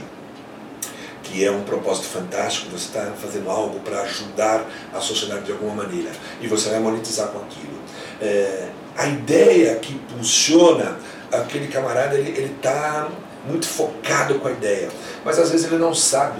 que 1.25 1.43
é 1.43 1.51
um 1.51 1.63
propósito 1.63 2.07
fantástico, 2.07 2.69
você 2.69 2.85
está 2.85 3.11
fazendo 3.19 3.49
algo 3.49 3.79
para 3.79 4.01
ajudar 4.01 4.65
a 4.93 4.99
sociedade 5.01 5.43
de 5.43 5.51
alguma 5.51 5.83
maneira 5.83 6.11
e 6.39 6.47
você 6.47 6.69
vai 6.69 6.79
monetizar 6.79 7.27
com 7.29 7.39
aquilo. 7.39 7.77
É, 8.21 8.69
a 8.95 9.07
ideia 9.07 9.75
que 9.75 9.93
impulsiona 9.93 10.97
aquele 11.31 11.67
camarada, 11.67 12.15
ele 12.15 12.55
está 12.55 13.09
muito 13.47 13.67
focado 13.67 14.35
com 14.35 14.47
a 14.47 14.51
ideia, 14.51 14.87
mas 15.23 15.37
às 15.37 15.51
vezes 15.51 15.65
ele 15.65 15.77
não 15.77 15.93
sabe 15.93 16.39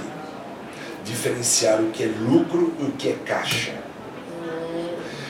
diferenciar 1.03 1.81
o 1.81 1.91
que 1.91 2.03
é 2.03 2.07
lucro 2.07 2.73
e 2.79 2.83
o 2.83 2.91
que 2.91 3.09
é 3.09 3.15
caixa. 3.25 3.73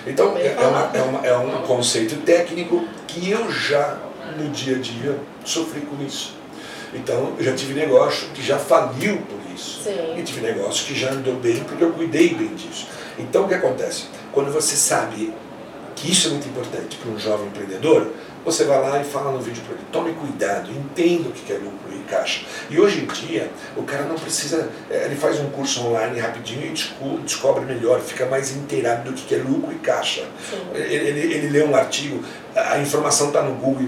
Então, 0.05 0.37
é, 0.37 0.47
é, 0.47 0.67
uma, 0.67 0.91
é, 0.93 1.01
uma, 1.01 1.27
é 1.27 1.37
um 1.37 1.61
conceito 1.63 2.17
técnico 2.17 2.85
que 3.07 3.31
eu 3.31 3.51
já, 3.51 3.97
no 4.37 4.49
dia 4.49 4.75
a 4.75 4.79
dia, 4.79 5.17
sofri 5.43 5.81
com 5.81 6.03
isso. 6.03 6.35
Então, 6.93 7.33
eu 7.37 7.43
já 7.43 7.53
tive 7.53 7.73
negócio 7.73 8.27
que 8.29 8.41
já 8.41 8.59
faliu 8.59 9.17
por 9.17 9.44
isso. 9.55 9.83
Sim. 9.83 10.17
E 10.17 10.23
tive 10.23 10.41
negócio 10.41 10.85
que 10.85 10.93
já 10.93 11.11
andou 11.11 11.35
bem 11.35 11.63
porque 11.63 11.83
eu 11.83 11.91
cuidei 11.91 12.35
bem 12.35 12.53
disso. 12.55 12.87
Então, 13.17 13.45
o 13.45 13.47
que 13.47 13.53
acontece? 13.53 14.05
Quando 14.31 14.51
você 14.51 14.75
sabe 14.75 15.33
que 15.95 16.11
isso 16.11 16.27
é 16.27 16.31
muito 16.31 16.47
importante 16.47 16.97
para 16.97 17.09
um 17.09 17.17
jovem 17.17 17.47
empreendedor, 17.47 18.11
você 18.43 18.63
vai 18.63 18.79
lá 18.79 19.01
e 19.01 19.03
fala 19.03 19.31
no 19.31 19.39
vídeo 19.39 19.63
para 19.63 19.73
ele, 19.73 19.83
tome 19.91 20.13
cuidado, 20.13 20.69
entenda 20.69 21.29
o 21.29 21.31
que 21.31 21.51
é 21.51 21.57
lucro 21.57 21.91
e 21.91 21.99
caixa. 22.03 22.45
E 22.69 22.79
hoje 22.79 22.99
em 22.99 23.07
dia, 23.07 23.49
o 23.75 23.81
cara 23.81 24.03
não 24.03 24.15
precisa, 24.15 24.69
é, 24.89 25.05
ele 25.05 25.15
faz 25.15 25.39
um 25.39 25.49
curso 25.49 25.83
online 25.87 26.19
rapidinho 26.19 26.67
e 26.67 27.17
descobre 27.23 27.65
melhor, 27.65 27.99
fica 28.01 28.27
mais 28.27 28.55
inteirado 28.55 29.11
do 29.11 29.13
que 29.13 29.33
é 29.33 29.39
lucro 29.39 29.73
e 29.73 29.79
caixa. 29.79 30.23
Ele, 30.75 30.93
ele, 30.93 31.33
ele, 31.33 31.49
lê 31.49 31.63
um 31.63 31.75
artigo, 31.75 32.23
a 32.55 32.77
informação 32.77 33.27
está 33.27 33.41
no 33.41 33.55
Google, 33.55 33.87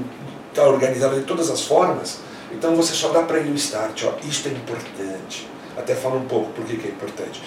está 0.50 0.68
organizada 0.68 1.16
de 1.16 1.24
todas 1.24 1.52
as 1.52 1.62
formas, 1.62 2.20
então 2.52 2.76
você 2.76 2.94
só 2.94 3.10
dá 3.10 3.22
para 3.22 3.38
ele 3.38 3.52
o 3.52 3.56
start, 3.56 4.06
ó, 4.06 4.14
isto 4.28 4.48
é 4.48 4.52
importante. 4.52 5.48
Até 5.78 5.96
fala 5.96 6.16
um 6.16 6.26
pouco 6.26 6.52
por 6.52 6.66
que, 6.66 6.78
que 6.78 6.88
é 6.88 6.92
importante 6.92 7.42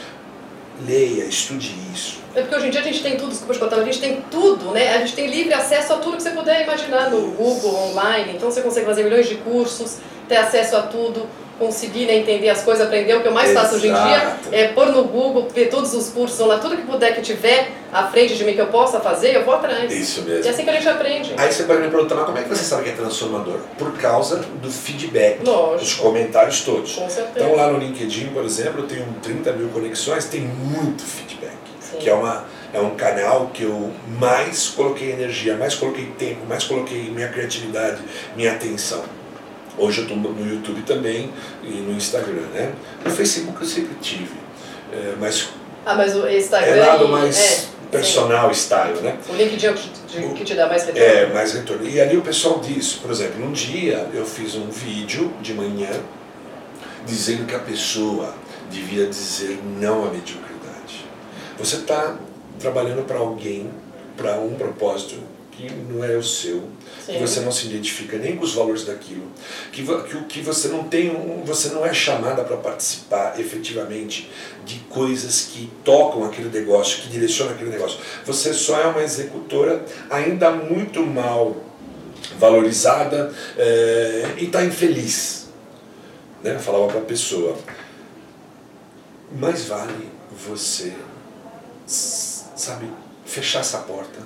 leia, 0.87 1.25
estude 1.25 1.75
isso. 1.93 2.21
É 2.35 2.43
porque 2.43 2.55
hoje 2.55 2.67
em 2.69 2.71
dia 2.71 2.81
a 2.81 2.85
gente 2.85 3.03
tem 3.03 3.17
tudo, 3.17 3.31
desculpa 3.31 3.69
te 3.69 3.75
a 3.75 3.85
gente 3.85 4.01
tem 4.01 4.23
tudo, 4.31 4.71
né? 4.71 4.95
A 4.95 4.99
gente 4.99 5.15
tem 5.15 5.27
livre 5.27 5.53
acesso 5.53 5.93
a 5.93 5.97
tudo 5.99 6.17
que 6.17 6.23
você 6.23 6.31
puder 6.31 6.63
imaginar 6.63 7.11
no 7.11 7.33
Google, 7.33 7.75
online, 7.91 8.33
então 8.37 8.51
você 8.51 8.63
consegue 8.63 8.87
fazer 8.87 9.05
milhões 9.05 9.29
de 9.29 9.37
cursos, 9.37 9.99
ter 10.29 10.37
acesso 10.37 10.77
a 10.77 10.83
tudo 10.83 11.27
conseguir 11.61 12.07
né, 12.07 12.17
entender 12.17 12.49
as 12.49 12.63
coisas, 12.63 12.87
aprender. 12.87 13.15
O 13.15 13.21
que 13.21 13.29
eu 13.29 13.33
mais 13.33 13.51
Exato. 13.51 13.67
faço 13.67 13.77
hoje 13.77 13.89
em 13.89 13.93
dia 13.93 14.37
é 14.51 14.69
pôr 14.69 14.87
no 14.87 15.05
Google, 15.05 15.47
ver 15.55 15.69
todos 15.69 15.93
os 15.93 16.09
cursos 16.09 16.41
lá, 16.41 16.59
tudo 16.59 16.75
que 16.75 16.83
puder 16.83 17.15
que 17.15 17.21
tiver 17.21 17.71
à 17.93 18.07
frente 18.07 18.35
de 18.35 18.43
mim 18.45 18.55
que 18.55 18.61
eu 18.61 18.69
possa 18.69 18.99
fazer, 18.99 19.37
eu 19.37 19.45
vou 19.45 19.55
atrás. 19.55 19.93
Isso 19.93 20.23
mesmo. 20.23 20.43
E 20.43 20.49
é 20.49 20.51
assim 20.51 20.65
que 20.65 20.71
a 20.71 20.73
gente 20.73 20.89
aprende. 20.89 21.35
Aí 21.37 21.53
você 21.53 21.65
pode 21.65 21.83
me 21.83 21.91
perguntar, 21.91 22.15
mas 22.15 22.25
como 22.25 22.39
é 22.39 22.43
que 22.43 22.49
você 22.49 22.65
sabe 22.65 22.85
que 22.85 22.89
é 22.91 22.93
transformador? 22.93 23.59
Por 23.77 23.93
causa 23.99 24.37
do 24.39 24.71
feedback, 24.71 25.45
Lógico. 25.45 25.79
dos 25.79 25.95
comentários 25.95 26.63
todos. 26.63 26.95
Com 26.95 27.11
certeza. 27.11 27.45
Então 27.45 27.55
lá 27.55 27.71
no 27.71 27.79
LinkedIn, 27.79 28.29
por 28.29 28.45
exemplo, 28.45 28.81
eu 28.81 28.87
tenho 28.87 29.07
30 29.23 29.53
mil 29.53 29.69
conexões, 29.69 30.25
tem 30.25 30.41
muito 30.41 31.03
feedback. 31.03 31.59
Sim. 31.81 31.99
Que 31.99 32.09
é 32.09 32.15
uma 32.15 32.47
é 32.73 32.81
um 32.81 32.95
canal 32.95 33.51
que 33.53 33.65
eu 33.65 33.91
mais 34.19 34.69
coloquei 34.69 35.11
energia, 35.11 35.57
mais 35.57 35.75
coloquei 35.75 36.07
tempo, 36.17 36.47
mais 36.49 36.65
coloquei 36.65 37.11
minha 37.11 37.29
criatividade, 37.29 38.01
minha 38.37 38.53
atenção. 38.53 39.03
Hoje 39.79 39.99
eu 39.99 40.05
estou 40.05 40.17
no 40.17 40.49
YouTube 40.49 40.83
também 40.83 41.31
e 41.63 41.69
no 41.69 41.93
Instagram, 41.93 42.47
né? 42.53 42.73
No 43.05 43.11
Facebook 43.11 43.59
eu 43.61 43.67
sempre 43.67 43.95
tive, 44.01 44.37
é, 44.93 45.15
mas... 45.19 45.49
Ah, 45.87 45.95
mas 45.95 46.15
o 46.15 46.29
Instagram... 46.29 46.77
É 46.77 46.87
lado 46.87 47.09
mais 47.09 47.39
é, 47.39 47.89
personal, 47.91 48.53
sim. 48.53 48.61
style, 48.61 49.01
né? 49.01 49.19
O 49.29 49.35
LinkedIn 49.35 49.67
é 49.67 49.71
o 49.71 49.75
que, 49.75 50.35
que 50.35 50.45
te 50.45 50.55
dá 50.55 50.69
mais 50.69 50.85
retorno? 50.85 51.09
É, 51.09 51.27
mais 51.27 51.53
retorno. 51.53 51.89
E 51.89 52.01
ali 52.01 52.17
o 52.17 52.23
pessoal 52.23 52.61
diz, 52.61 52.95
por 52.95 53.11
exemplo, 53.11 53.45
um 53.45 53.53
dia 53.53 54.09
eu 54.13 54.27
fiz 54.27 54.55
um 54.55 54.69
vídeo 54.69 55.33
de 55.41 55.55
manhã 55.55 55.91
dizendo 57.07 57.47
que 57.47 57.55
a 57.55 57.61
pessoa 57.61 58.35
devia 58.71 59.07
dizer 59.07 59.59
não 59.79 60.05
à 60.05 60.11
mediocridade. 60.11 61.05
Você 61.59 61.77
está 61.77 62.17
trabalhando 62.59 63.07
para 63.07 63.19
alguém, 63.19 63.71
para 64.17 64.39
um 64.39 64.55
propósito 64.55 65.17
que 65.61 65.75
não 65.93 66.03
é 66.03 66.17
o 66.17 66.23
seu, 66.23 66.63
Sim. 67.05 67.13
que 67.13 67.19
você 67.19 67.41
não 67.41 67.53
se 67.53 67.67
identifica 67.67 68.17
nem 68.17 68.37
com 68.37 68.45
os 68.45 68.55
valores 68.55 68.85
daquilo, 68.85 69.27
que, 69.71 69.85
que, 69.85 70.25
que 70.25 70.41
você 70.41 70.69
não 70.69 70.85
tem 70.85 71.11
um, 71.11 71.45
você 71.45 71.69
não 71.69 71.85
é 71.85 71.93
chamada 71.93 72.43
para 72.45 72.57
participar 72.57 73.39
efetivamente 73.39 74.31
de 74.65 74.77
coisas 74.89 75.49
que 75.53 75.71
tocam 75.85 76.25
aquele 76.25 76.49
negócio, 76.49 77.03
que 77.03 77.09
direcionam 77.09 77.53
aquele 77.53 77.71
negócio. 77.71 77.99
Você 78.25 78.55
só 78.55 78.81
é 78.81 78.87
uma 78.87 79.03
executora 79.03 79.85
ainda 80.09 80.51
muito 80.51 81.05
mal 81.05 81.57
valorizada 82.39 83.33
é, 83.59 84.35
e 84.39 84.45
está 84.45 84.65
infeliz. 84.65 85.49
Né? 86.43 86.55
Eu 86.55 86.61
falava 86.61 86.87
para 86.87 86.99
a 87.01 87.05
pessoa, 87.05 87.57
mais 89.33 89.67
vale 89.67 90.09
você, 90.47 90.95
sabe, 91.87 92.87
fechar 93.31 93.61
essa 93.61 93.79
porta 93.79 94.19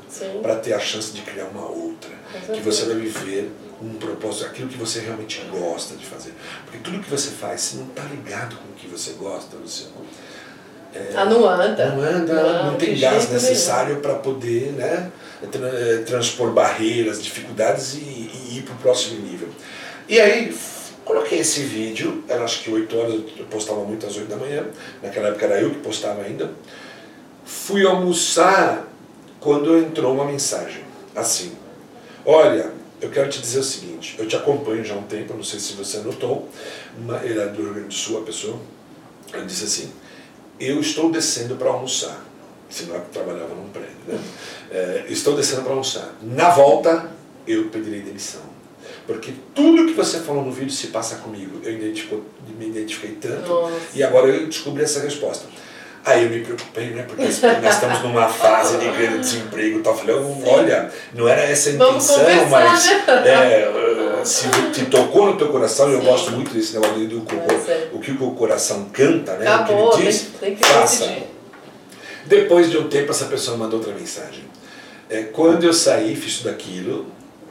para 0.43 0.57
ter 0.57 0.73
a 0.73 0.81
chance 0.81 1.13
de 1.13 1.21
criar 1.21 1.45
uma 1.47 1.69
outra. 1.69 2.11
Que 2.53 2.61
você 2.61 2.87
vai 2.87 2.97
viver 2.97 3.53
um 3.81 3.95
propósito, 3.95 4.47
aquilo 4.47 4.69
que 4.69 4.79
você 4.79 5.01
realmente 5.01 5.45
gosta 5.51 5.95
de 5.95 6.07
fazer. 6.07 6.33
Porque 6.65 6.79
tudo 6.79 7.01
que 7.01 7.11
você 7.11 7.31
faz, 7.31 7.61
se 7.61 7.77
não 7.77 7.87
está 7.87 8.03
ligado 8.05 8.57
com 8.57 8.73
o 8.73 8.75
que 8.75 8.89
você 8.89 9.13
gosta, 9.13 9.57
Luciano. 9.57 9.93
É, 10.95 11.13
ah, 11.17 11.25
não 11.25 11.47
anda. 11.49 11.91
Não 11.91 12.03
anda, 12.03 12.35
não, 12.35 12.73
não 12.73 12.77
tem 12.77 12.99
gás 12.99 13.29
necessário 13.31 13.97
para 13.97 14.15
poder 14.15 14.73
né, 14.73 15.11
tra 15.51 16.03
transpor 16.07 16.53
barreiras, 16.53 17.23
dificuldades 17.23 17.95
e, 17.95 17.99
e 17.99 18.59
ir 18.59 18.63
para 18.63 18.75
o 18.75 18.79
próximo 18.79 19.21
nível. 19.21 19.49
E 20.09 20.21
aí, 20.21 20.57
coloquei 21.05 21.41
esse 21.41 21.61
vídeo, 21.61 22.25
era 22.29 22.45
acho 22.45 22.63
que 22.63 22.71
8 22.71 22.97
horas, 22.97 23.15
eu 23.37 23.45
postava 23.47 23.81
muito 23.81 24.07
às 24.07 24.17
8 24.17 24.29
da 24.29 24.37
manhã, 24.37 24.65
naquela 25.03 25.29
época 25.29 25.45
era 25.47 25.61
eu 25.61 25.71
que 25.71 25.81
postava 25.81 26.23
ainda. 26.23 26.51
Fui 27.45 27.85
almoçar 27.85 28.89
quando 29.45 29.77
entrou 29.77 30.15
uma 30.15 30.25
mensagem 30.25 30.83
assim: 31.15 31.53
Olha, 32.25 32.73
eu 33.01 33.11
quero 33.11 33.29
te 33.29 33.41
dizer 33.41 33.59
o 33.59 33.63
seguinte, 33.63 34.17
eu 34.19 34.27
te 34.27 34.35
acompanho 34.35 34.83
já 34.83 34.95
há 34.95 34.99
um 34.99 35.03
tempo, 35.03 35.35
não 35.35 35.45
sei 35.45 35.61
se 35.61 35.75
você 35.75 35.99
notou, 35.99 36.49
ele 37.23 37.39
é 37.39 37.47
do 37.49 37.63
Rio 37.63 37.75
Grande 37.75 37.89
do 37.89 37.95
Sul, 37.95 38.19
a 38.19 38.23
pessoa, 38.23 38.59
ele 39.35 39.45
disse 39.45 39.65
assim, 39.65 39.93
eu 40.59 40.81
estou 40.81 41.11
descendo 41.11 41.57
para 41.57 41.69
almoçar, 41.69 42.25
senão 42.71 42.95
eu 42.95 43.03
trabalhava 43.13 43.55
num 43.55 43.69
prédio, 43.69 43.91
né? 44.09 44.19
É, 44.71 45.05
estou 45.09 45.37
descendo 45.37 45.63
para 45.63 45.73
almoçar. 45.73 46.17
Na 46.23 46.49
volta, 46.51 47.11
eu 47.47 47.69
pedirei 47.69 48.01
demissão. 48.01 48.41
Porque 49.07 49.35
tudo 49.55 49.87
que 49.87 49.93
você 49.93 50.21
falou 50.21 50.43
no 50.43 50.51
vídeo 50.51 50.73
se 50.73 50.87
passa 50.87 51.17
comigo. 51.17 51.61
Eu 51.63 51.75
me 51.79 52.67
identifiquei 52.67 53.13
tanto 53.21 53.49
Nossa. 53.49 53.75
e 53.95 54.03
agora 54.03 54.29
eu 54.29 54.47
descobri 54.47 54.83
essa 54.83 55.01
resposta. 55.01 55.47
Aí 56.05 56.25
eu 56.25 56.31
me 56.31 56.41
preocupei, 56.41 56.91
né? 56.91 57.03
Porque 57.03 57.23
nós 57.23 57.75
estamos 57.75 58.03
numa 58.03 58.29
fase 58.29 58.77
de 58.77 58.87
grande 58.91 59.21
desemprego 59.21 59.79
e 59.79 59.83
tal. 59.83 59.97
Falei, 59.97 60.15
olha, 60.45 60.93
não 61.15 61.27
era 61.27 61.41
essa 61.41 61.71
a 61.71 61.73
intenção, 61.73 62.23
mas 62.51 62.87
né? 62.87 63.05
é, 63.25 64.21
se 64.23 64.49
te 64.71 64.85
tocou 64.85 65.27
no 65.27 65.39
teu 65.39 65.49
coração, 65.49 65.87
Sim. 65.87 65.95
eu 65.95 66.03
gosto 66.03 66.33
muito 66.33 66.53
desse 66.53 66.75
negócio 66.75 67.09
do 67.09 67.27
é, 67.71 67.89
o 67.91 67.99
que 68.01 68.11
o 68.11 68.31
coração 68.33 68.91
canta, 68.93 69.37
né? 69.37 69.49
Acabou, 69.49 69.89
o 69.89 69.91
que 69.93 70.03
ele 70.03 70.11
diz, 70.11 70.29
tem, 70.39 70.55
tem 70.55 70.71
faça. 70.71 71.11
Depois 72.27 72.71
de 72.71 72.77
um 72.77 72.87
tempo, 72.87 73.11
essa 73.11 73.25
pessoa 73.25 73.57
mandou 73.57 73.79
outra 73.79 73.95
mensagem. 73.95 74.45
É, 75.09 75.23
quando 75.23 75.65
eu 75.65 75.73
saí, 75.73 76.15
fiz 76.15 76.39
tudo 76.39 76.51
aquilo, 76.51 77.07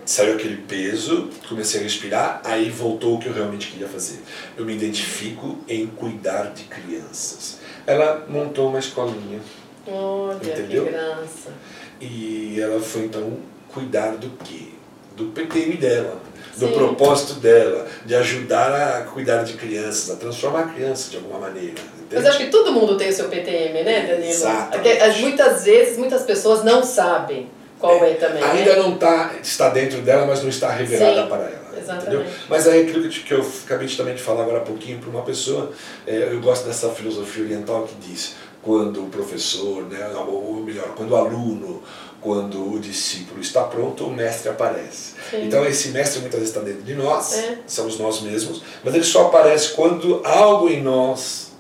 saiu 0.06 0.36
aquele 0.36 0.58
peso, 0.58 1.28
comecei 1.50 1.80
a 1.80 1.84
respirar, 1.84 2.42
aí 2.44 2.70
voltou 2.70 3.16
o 3.16 3.20
que 3.20 3.28
eu 3.28 3.34
realmente 3.34 3.68
queria 3.68 3.88
fazer. 3.88 4.20
Eu 4.56 4.64
me 4.64 4.76
identifico 4.76 5.58
em 5.68 5.88
cuidar 5.88 6.54
de 6.54 6.64
crianças 6.64 7.63
ela 7.86 8.26
montou 8.28 8.70
uma 8.70 8.80
escolinha. 8.80 9.40
Olha, 9.88 10.38
entendeu? 10.38 10.86
que 10.86 10.92
graça. 10.92 11.52
E 12.00 12.60
ela 12.60 12.80
foi 12.80 13.04
então 13.04 13.38
cuidar 13.74 14.12
do 14.16 14.30
quê? 14.44 14.68
Do 15.16 15.26
PTM 15.26 15.78
dela, 15.78 16.18
do 16.58 16.68
Sim. 16.68 16.74
propósito 16.74 17.36
dela, 17.40 17.86
de 18.06 18.16
ajudar 18.16 18.74
a 18.74 19.02
cuidar 19.04 19.44
de 19.44 19.54
crianças, 19.54 20.10
a 20.10 20.16
transformar 20.16 20.62
a 20.62 20.68
criança 20.70 21.12
de 21.12 21.18
alguma 21.18 21.40
maneira. 21.40 21.72
Entende? 21.72 22.16
Mas 22.16 22.26
acho 22.26 22.38
que 22.40 22.48
todo 22.48 22.72
mundo 22.72 22.98
tem 22.98 23.10
o 23.10 23.14
seu 23.14 23.30
PTM, 23.30 23.84
né, 23.84 24.08
Danilo? 24.08 24.30
Exatamente. 24.30 25.22
Muitas 25.22 25.66
vezes, 25.66 25.98
muitas 25.98 26.24
pessoas 26.24 26.64
não 26.64 26.84
sabem 26.84 27.48
é, 27.92 28.12
é 28.12 28.14
também. 28.16 28.44
Ainda 28.44 28.76
né? 28.76 28.82
não 28.82 28.98
tá, 28.98 29.36
está 29.42 29.70
dentro 29.70 30.02
dela, 30.02 30.26
mas 30.26 30.42
não 30.42 30.50
está 30.50 30.70
revelada 30.70 31.24
Sim. 31.24 31.28
para 31.28 31.44
ela. 31.44 31.64
Exatamente. 31.78 32.16
Entendeu? 32.16 32.34
Mas 32.50 32.68
aí 32.68 32.82
aquilo 32.84 33.10
que 33.10 33.34
eu 33.34 33.46
acabei 33.66 33.88
de 33.88 33.98
também 33.98 34.16
de 34.16 34.22
falar 34.22 34.44
agora 34.44 34.60
há 34.60 34.62
pouquinho 34.62 35.00
para 35.00 35.10
uma 35.10 35.22
pessoa, 35.24 35.72
é, 36.08 36.30
eu 36.32 36.40
gosto 36.40 36.66
dessa 36.66 36.90
filosofia 36.90 37.44
oriental 37.44 37.84
que 37.84 37.96
diz 38.08 38.36
quando 38.62 39.04
o 39.04 39.10
professor, 39.10 39.84
né, 39.84 40.08
ou 40.16 40.64
melhor, 40.64 40.94
quando 40.96 41.12
o 41.12 41.16
aluno, 41.18 41.84
quando 42.22 42.74
o 42.74 42.80
discípulo 42.80 43.42
está 43.42 43.64
pronto, 43.64 44.06
o 44.06 44.12
mestre 44.12 44.50
aparece. 44.50 45.16
Sim. 45.30 45.46
Então 45.46 45.66
esse 45.66 45.90
mestre 45.90 46.22
muitas 46.22 46.40
vezes 46.40 46.56
está 46.56 46.66
dentro 46.66 46.84
de 46.84 46.96
nós, 46.96 47.34
é. 47.34 47.60
somos 47.68 48.00
nós 48.00 48.22
mesmos, 48.22 48.64
mas 48.82 48.96
ele 48.96 49.04
só 49.04 49.28
aparece 49.28 49.74
quando 49.74 50.22
algo 50.24 50.70
em 50.70 50.82
nós 50.82 51.52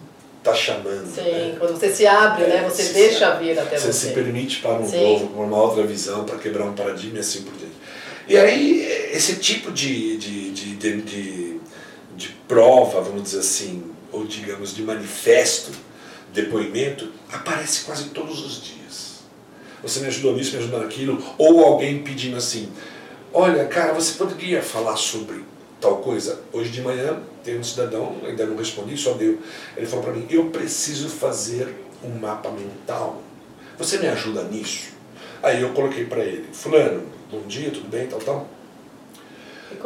está 0.44 0.54
chamando. 0.54 1.08
Sim, 1.08 1.22
né? 1.22 1.56
quando 1.58 1.80
você 1.80 1.94
se 1.94 2.06
abre, 2.06 2.44
né? 2.44 2.58
é, 2.58 2.62
né? 2.62 2.70
você 2.70 2.84
deixa 2.92 3.34
vir 3.36 3.58
até 3.58 3.80
você. 3.80 3.92
Você 3.92 4.08
se 4.08 4.14
permite 4.14 4.60
para 4.60 4.74
um 4.74 4.88
Sim. 4.88 5.14
novo, 5.14 5.28
para 5.30 5.44
uma 5.44 5.58
outra 5.58 5.84
visão, 5.84 6.26
para 6.26 6.38
quebrar 6.38 6.66
um 6.66 6.74
paradigma 6.74 7.18
e 7.18 7.22
assim 7.22 7.44
por 7.44 7.54
diante. 7.54 7.74
E 8.28 8.38
aí, 8.38 8.82
esse 9.12 9.38
tipo 9.38 9.72
de, 9.72 10.18
de, 10.18 10.52
de, 10.52 10.76
de, 10.76 11.02
de, 11.02 11.60
de 12.16 12.30
prova, 12.48 13.02
vamos 13.02 13.24
dizer 13.24 13.40
assim, 13.40 13.84
ou 14.12 14.26
digamos 14.26 14.76
de 14.76 14.82
manifesto, 14.82 15.72
depoimento, 16.34 17.10
aparece 17.32 17.86
quase 17.86 18.06
todos 18.06 18.46
os 18.46 18.62
dias. 18.62 19.24
Você 19.82 20.00
me 20.00 20.08
ajudou 20.08 20.36
nisso, 20.36 20.56
me 20.56 20.60
ajudou 20.60 20.80
naquilo, 20.82 21.22
ou 21.38 21.64
alguém 21.64 22.02
pedindo 22.04 22.38
assim: 22.38 22.70
Olha, 23.34 23.66
cara, 23.66 23.94
você 23.94 24.14
poderia 24.14 24.62
falar 24.62 24.96
sobre 24.96 25.44
tal 25.84 25.98
coisa? 25.98 26.40
Hoje 26.54 26.70
de 26.70 26.82
manhã 26.82 27.20
tem 27.44 27.60
um 27.60 27.64
cidadão, 27.64 28.16
ainda 28.26 28.46
não 28.46 28.56
respondi, 28.56 28.98
só 28.98 29.14
deu. 29.14 29.38
Ele 29.76 29.86
falou 29.86 30.06
para 30.06 30.14
mim: 30.14 30.26
Eu 30.30 30.46
preciso 30.46 31.10
fazer 31.10 31.76
um 32.04 32.18
mapa 32.18 32.50
mental. 32.50 33.22
Você 33.78 33.98
me 33.98 34.08
ajuda 34.08 34.44
nisso? 34.44 34.94
Aí 35.42 35.62
eu 35.62 35.70
coloquei 35.70 36.06
para 36.06 36.24
ele: 36.24 36.46
Fulano, 36.54 37.04
bom 37.30 37.42
dia, 37.42 37.70
tudo 37.70 37.90
bem, 37.90 38.08
tal, 38.08 38.20
tal. 38.20 38.48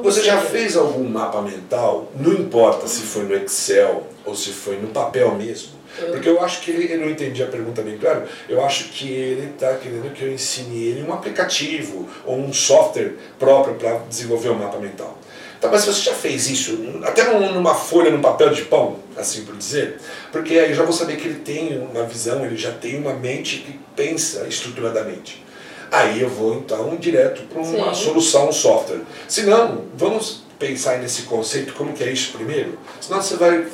Você 0.03 0.21
já 0.21 0.39
fez 0.39 0.75
algum 0.75 1.07
mapa 1.09 1.41
mental? 1.41 2.11
Não 2.15 2.33
importa 2.33 2.87
se 2.87 3.01
foi 3.01 3.23
no 3.23 3.33
Excel 3.33 4.05
ou 4.25 4.35
se 4.35 4.51
foi 4.51 4.77
no 4.77 4.89
papel 4.89 5.33
mesmo. 5.35 5.77
Porque 6.11 6.29
eu 6.29 6.43
acho 6.43 6.61
que 6.61 6.69
ele, 6.69 6.83
ele 6.83 6.97
não 6.97 7.09
entendia 7.09 7.45
a 7.45 7.47
pergunta 7.47 7.81
bem 7.81 7.97
claro. 7.97 8.23
Eu 8.47 8.63
acho 8.63 8.89
que 8.89 9.09
ele 9.09 9.49
está 9.53 9.73
querendo 9.75 10.13
que 10.13 10.23
eu 10.23 10.31
ensine 10.31 10.83
ele 10.83 11.01
um 11.01 11.11
aplicativo 11.11 12.07
ou 12.23 12.37
um 12.37 12.53
software 12.53 13.15
próprio 13.39 13.75
para 13.75 13.97
desenvolver 14.09 14.49
um 14.49 14.59
mapa 14.59 14.77
mental. 14.77 15.17
Tá, 15.59 15.69
mas 15.69 15.85
você 15.85 16.01
já 16.01 16.13
fez 16.13 16.49
isso, 16.49 16.77
até 17.03 17.23
numa 17.33 17.73
folha, 17.73 18.11
num 18.11 18.21
papel 18.21 18.51
de 18.51 18.63
pão, 18.63 18.97
assim 19.15 19.43
por 19.43 19.55
dizer? 19.55 19.99
Porque 20.31 20.53
aí 20.59 20.69
eu 20.69 20.75
já 20.75 20.83
vou 20.83 20.93
saber 20.93 21.15
que 21.17 21.27
ele 21.27 21.39
tem 21.39 21.79
uma 21.79 22.03
visão, 22.03 22.45
ele 22.45 22.55
já 22.55 22.71
tem 22.71 22.99
uma 22.99 23.13
mente 23.13 23.57
que 23.57 23.79
pensa 23.95 24.45
estruturadamente. 24.47 25.43
Aí 25.91 26.21
eu 26.21 26.29
vou 26.29 26.55
então 26.55 26.95
direto 26.97 27.43
para 27.43 27.61
uma 27.61 27.93
Sim. 27.93 28.05
solução, 28.05 28.49
um 28.49 28.51
software. 28.51 29.01
Se 29.27 29.43
não, 29.43 29.85
vamos 29.95 30.43
pensar 30.59 30.99
nesse 30.99 31.23
conceito, 31.23 31.73
como 31.73 31.93
que 31.93 32.03
é 32.03 32.11
isso 32.11 32.33
primeiro? 32.33 32.77
Senão 32.99 33.21
você 33.21 33.35
vai 33.35 33.65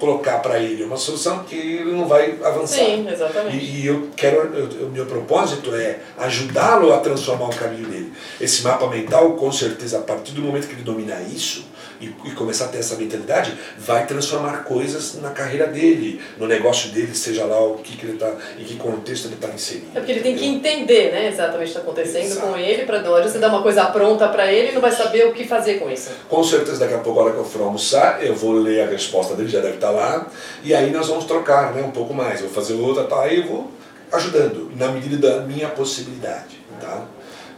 colocar 0.00 0.38
para 0.38 0.58
ele 0.58 0.82
uma 0.82 0.96
solução 0.96 1.44
que 1.44 1.54
ele 1.54 1.92
não 1.92 2.08
vai 2.08 2.34
avançar. 2.42 2.78
Sim, 2.78 3.06
exatamente. 3.06 3.56
E, 3.56 3.82
e 3.82 3.86
eu 3.86 4.08
quero, 4.16 4.86
o 4.86 4.90
meu 4.90 5.04
propósito 5.04 5.74
é 5.76 6.00
ajudá-lo 6.18 6.92
a 6.92 6.98
transformar 6.98 7.50
o 7.50 7.54
caminho 7.54 7.86
dele. 7.86 8.12
Esse 8.40 8.62
mapa 8.62 8.86
mental, 8.88 9.34
com 9.34 9.52
certeza, 9.52 9.98
a 9.98 10.02
partir 10.02 10.32
do 10.32 10.40
momento 10.40 10.66
que 10.66 10.74
ele 10.74 10.82
dominar 10.82 11.20
isso, 11.22 11.70
e, 12.00 12.06
e, 12.24 12.30
começar 12.30 12.64
a 12.64 12.68
ter 12.68 12.78
essa 12.78 12.96
mentalidade, 12.96 13.52
vai 13.78 14.06
transformar 14.06 14.64
coisas 14.64 15.20
na 15.20 15.30
carreira 15.30 15.66
dele, 15.66 16.20
no 16.38 16.46
negócio 16.46 16.90
dele, 16.90 17.14
seja 17.14 17.44
lá 17.44 17.62
o 17.62 17.76
que, 17.76 17.96
que 17.96 18.06
ele 18.06 18.14
está, 18.14 18.34
em 18.58 18.64
que 18.64 18.76
contexto 18.76 19.26
ele 19.26 19.34
está 19.34 19.48
inserido. 19.48 19.88
É 19.94 19.98
porque 20.00 20.12
ele 20.12 20.22
tem 20.22 20.34
que 20.34 20.46
entender, 20.46 21.12
né, 21.12 21.28
exatamente 21.28 21.56
o 21.56 21.60
que 21.60 21.68
está 21.68 21.80
acontecendo 21.80 22.24
Exato. 22.24 22.46
com 22.46 22.56
ele, 22.56 22.84
para 22.84 23.02
não 23.02 23.22
você 23.22 23.38
dar 23.38 23.48
uma 23.48 23.62
coisa 23.62 23.84
pronta 23.86 24.26
para 24.28 24.50
ele 24.50 24.70
e 24.70 24.72
não 24.72 24.80
vai 24.80 24.92
saber 24.92 25.26
o 25.26 25.32
que 25.32 25.44
fazer 25.46 25.78
com 25.78 25.90
isso. 25.90 26.10
Com 26.28 26.42
certeza, 26.42 26.78
daqui 26.78 26.94
a 26.94 26.98
pouco, 26.98 27.20
a 27.20 27.24
hora 27.24 27.32
que 27.32 27.38
eu 27.38 27.44
for 27.44 27.62
almoçar, 27.62 28.24
eu 28.24 28.34
vou 28.34 28.52
ler 28.52 28.82
a 28.82 28.86
resposta 28.86 29.34
dele, 29.34 29.50
já 29.50 29.60
deve 29.60 29.74
estar 29.74 29.88
tá 29.88 29.89
lá, 29.90 30.26
e 30.62 30.74
aí 30.74 30.90
nós 30.90 31.08
vamos 31.08 31.24
trocar 31.24 31.74
né, 31.74 31.82
um 31.82 31.90
pouco 31.90 32.14
mais. 32.14 32.40
Vou 32.40 32.50
fazer 32.50 32.74
outra, 32.74 33.04
tá, 33.04 33.22
aí 33.22 33.38
eu 33.38 33.46
vou 33.46 33.72
ajudando, 34.12 34.70
na 34.76 34.88
medida 34.88 35.16
da 35.16 35.40
minha 35.42 35.68
possibilidade, 35.68 36.60
tá? 36.80 37.06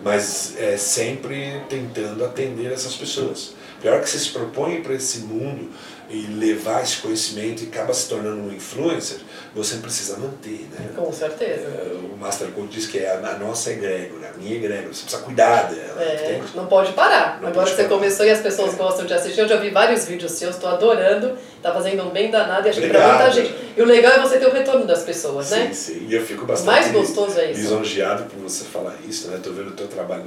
Mas 0.03 0.55
é 0.59 0.77
sempre 0.77 1.63
tentando 1.69 2.25
atender 2.25 2.73
essas 2.73 2.95
pessoas. 2.95 3.55
Hora 3.85 4.01
que 4.01 4.09
você 4.09 4.19
se 4.19 4.31
propõe 4.31 4.81
para 4.81 4.95
esse 4.95 5.21
mundo, 5.21 5.71
e 6.13 6.27
levar 6.27 6.83
esse 6.83 6.99
conhecimento 6.99 7.65
e 7.65 7.69
acaba 7.69 7.95
se 7.95 8.07
tornando 8.07 8.43
um 8.43 8.53
influencer, 8.53 9.17
você 9.55 9.77
precisa 9.77 10.19
manter, 10.19 10.69
né? 10.71 10.91
Com 10.95 11.11
certeza. 11.11 11.63
É, 11.63 11.95
o 11.95 12.17
Master 12.19 12.49
Coach 12.49 12.69
diz 12.69 12.87
que 12.87 12.99
é 12.99 13.11
a 13.13 13.39
nossa 13.39 13.71
egrégora, 13.71 14.31
a 14.35 14.39
minha 14.39 14.57
egrégora, 14.57 14.93
você 14.93 15.05
precisa 15.05 15.23
cuidar 15.23 15.73
dela. 15.73 16.03
É, 16.03 16.43
não 16.55 16.67
pode 16.67 16.93
parar. 16.93 17.41
Não 17.41 17.49
Agora 17.49 17.65
pode 17.65 17.71
você 17.71 17.85
parar. 17.85 17.89
começou 17.89 18.27
e 18.27 18.31
as 18.31 18.41
pessoas 18.41 18.75
gostam 18.75 19.07
de 19.07 19.15
assistir, 19.15 19.41
eu 19.41 19.49
já 19.49 19.57
vi 19.57 19.71
vários 19.71 20.05
vídeos 20.05 20.33
seus, 20.33 20.55
estou 20.55 20.69
adorando, 20.69 21.39
está 21.57 21.73
fazendo 21.73 22.03
um 22.03 22.11
bem 22.11 22.31
danado 22.31 22.67
e 22.67 22.71
acho 22.71 22.81
que 22.81 22.89
para 22.89 23.09
muita 23.09 23.31
gente. 23.31 23.55
E 23.75 23.81
o 23.81 23.87
legal 23.87 24.13
é 24.13 24.21
você 24.21 24.39
ter 24.39 24.47
o 24.47 24.53
retorno 24.53 24.85
das 24.85 25.03
pessoas, 25.05 25.47
sim, 25.47 25.55
né? 25.55 25.73
Sim, 25.73 25.95
sim. 25.95 26.07
E 26.11 26.15
eu 26.15 26.23
fico 26.27 26.45
bastante 26.45 26.67
mais 26.67 26.93
gostoso 26.93 27.41
é 27.41 27.53
isso. 27.53 27.61
lisonjeado 27.63 28.25
por 28.25 28.39
você 28.39 28.65
falar 28.65 28.97
isso, 29.09 29.29
né? 29.29 29.39
Estou 29.39 29.55
vendo 29.55 29.69
o 29.69 29.73
teu 29.75 29.89
trabalho 29.89 30.27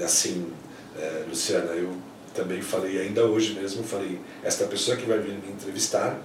assim, 0.00 0.46
é, 0.96 1.24
Luciana, 1.28 1.72
eu 1.72 1.92
também 2.38 2.62
falei 2.62 3.00
ainda 3.00 3.24
hoje 3.24 3.54
mesmo, 3.54 3.82
falei, 3.82 4.20
esta 4.44 4.64
pessoa 4.66 4.96
que 4.96 5.04
vai 5.04 5.18
vir 5.18 5.32
me 5.32 5.50
entrevistar, 5.50 6.16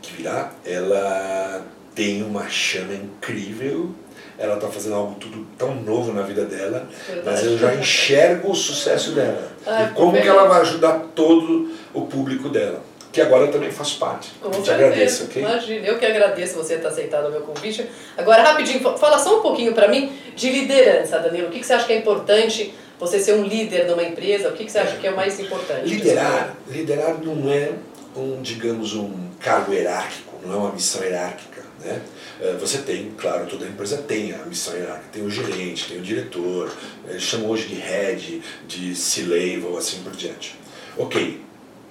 que 0.00 0.12
virá, 0.16 0.50
ela 0.66 1.64
tem 1.94 2.22
uma 2.24 2.48
chama 2.48 2.92
incrível, 2.94 3.94
ela 4.36 4.56
está 4.56 4.66
fazendo 4.66 4.96
algo 4.96 5.14
tudo 5.20 5.46
tão 5.56 5.76
novo 5.76 6.12
na 6.12 6.22
vida 6.22 6.44
dela, 6.44 6.88
Verdade. 7.06 7.24
mas 7.24 7.44
eu 7.44 7.56
já 7.56 7.74
enxergo 7.76 8.50
o 8.50 8.54
sucesso 8.56 9.12
dela. 9.12 9.52
Ah, 9.64 9.84
e 9.84 9.94
como 9.94 10.20
que 10.20 10.26
ela 10.26 10.48
vai 10.48 10.62
ajudar 10.62 10.98
todo 11.14 11.70
o 11.94 12.06
público 12.06 12.48
dela 12.48 12.82
que 13.12 13.20
agora 13.20 13.44
eu 13.44 13.52
também 13.52 13.70
faço 13.70 13.98
parte. 13.98 14.30
Com 14.40 14.46
eu 14.46 14.52
te 14.52 14.68
certeza. 14.68 14.74
agradeço, 14.74 15.24
ok? 15.24 15.42
Imagina, 15.42 15.86
eu 15.86 15.98
que 15.98 16.06
agradeço 16.06 16.54
você 16.54 16.78
ter 16.78 16.86
aceitado 16.86 17.26
o 17.26 17.30
meu 17.30 17.42
convite. 17.42 17.86
Agora, 18.16 18.42
rapidinho, 18.42 18.80
fala 18.96 19.18
só 19.18 19.38
um 19.38 19.42
pouquinho 19.42 19.74
para 19.74 19.86
mim 19.86 20.10
de 20.34 20.48
liderança, 20.48 21.18
Danilo. 21.18 21.48
O 21.48 21.50
que, 21.50 21.60
que 21.60 21.66
você 21.66 21.74
acha 21.74 21.86
que 21.86 21.92
é 21.92 21.98
importante 21.98 22.72
você 23.02 23.18
ser 23.18 23.34
um 23.34 23.42
líder 23.42 23.88
numa 23.88 24.04
empresa? 24.04 24.48
O 24.48 24.52
que, 24.52 24.64
que 24.64 24.70
você 24.70 24.78
acha 24.78 24.96
que 24.96 25.06
é 25.08 25.10
o 25.10 25.16
mais 25.16 25.38
importante? 25.40 25.88
Liderar, 25.88 26.56
liderar 26.68 27.18
não 27.20 27.52
é 27.52 27.72
um, 28.16 28.40
digamos, 28.40 28.94
um 28.94 29.12
cargo 29.40 29.72
hierárquico, 29.72 30.38
não 30.46 30.54
é 30.54 30.56
uma 30.56 30.72
missão 30.72 31.02
hierárquica. 31.02 31.62
Né? 31.80 32.00
É, 32.40 32.52
você 32.52 32.78
tem, 32.78 33.10
claro, 33.18 33.46
toda 33.46 33.66
empresa 33.66 33.98
tem 33.98 34.32
a 34.32 34.46
missão 34.46 34.74
hierárquica, 34.74 35.08
tem 35.14 35.26
o 35.26 35.28
gerente, 35.30 35.88
tem 35.88 35.98
o 35.98 36.00
diretor, 36.00 36.72
eles 37.08 37.22
chamam 37.24 37.50
hoje 37.50 37.66
de 37.66 37.74
head, 37.74 38.40
de 38.68 38.94
C-level, 38.94 39.76
assim 39.76 40.00
por 40.04 40.12
diante. 40.12 40.54
Ok, 40.96 41.40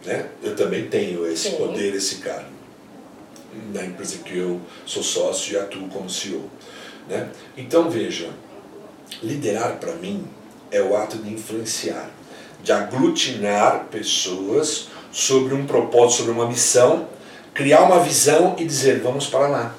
né? 0.06 0.30
Eu 0.42 0.56
também 0.56 0.88
tenho 0.88 1.28
esse 1.28 1.50
Sim. 1.50 1.58
poder, 1.58 1.94
esse 1.94 2.16
cargo. 2.20 2.50
Na 3.74 3.84
empresa 3.84 4.20
que 4.20 4.38
eu 4.38 4.62
sou 4.86 5.04
sócio 5.04 5.56
e 5.56 5.58
atuo 5.58 5.90
como 5.90 6.10
CEO. 6.10 6.50
Né? 7.10 7.28
Então 7.58 7.90
veja, 7.90 8.30
liderar 9.22 9.78
para 9.78 9.94
mim 9.96 10.26
é 10.72 10.82
o 10.82 10.96
ato 10.96 11.18
de 11.18 11.34
influenciar, 11.34 12.10
de 12.64 12.72
aglutinar 12.72 13.86
pessoas 13.92 14.88
sobre 15.12 15.54
um 15.54 15.66
propósito, 15.66 16.20
sobre 16.20 16.32
uma 16.32 16.48
missão, 16.48 17.08
criar 17.54 17.82
uma 17.82 18.00
visão 18.00 18.56
e 18.58 18.66
dizer 18.66 19.02
vamos 19.02 19.28
para 19.28 19.48
lá. 19.48 19.76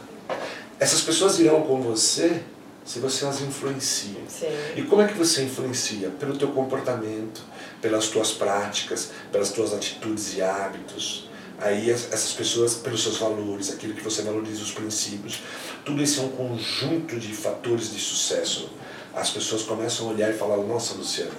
Essas 0.78 1.00
pessoas 1.00 1.38
irão 1.38 1.62
com 1.62 1.80
você 1.80 2.42
se 2.84 2.99
você 2.99 3.25
as 3.25 3.40
influencia. 3.40 4.20
Sim. 4.28 4.46
E 4.76 4.82
como 4.82 5.02
é 5.02 5.06
que 5.06 5.14
você 5.14 5.42
influencia? 5.42 6.11
Pelo 6.18 6.37
teu 6.37 6.49
comportamento, 6.49 7.40
pelas 7.80 8.08
tuas 8.08 8.32
práticas, 8.32 9.11
pelas 9.30 9.50
tuas 9.50 9.72
atitudes 9.72 10.37
e 10.37 10.42
hábitos. 10.42 11.30
Aí 11.61 11.90
essas 11.90 12.32
pessoas, 12.32 12.75
pelos 12.75 13.02
seus 13.02 13.18
valores, 13.18 13.70
aquilo 13.70 13.94
que 13.94 14.02
você 14.02 14.22
valoriza, 14.22 14.62
os 14.62 14.72
princípios, 14.72 15.40
tudo 15.84 16.02
isso 16.02 16.20
é 16.20 16.25
um 16.25 16.30
conjunto 16.30 17.16
de 17.18 17.32
fatores 17.32 17.92
de 17.92 18.00
sucesso. 18.00 18.68
As 19.14 19.31
pessoas 19.31 19.62
começam 19.62 20.09
a 20.09 20.12
olhar 20.12 20.31
e 20.31 20.33
falar, 20.33 20.57
nossa 20.59 20.95
Luciana, 20.95 21.31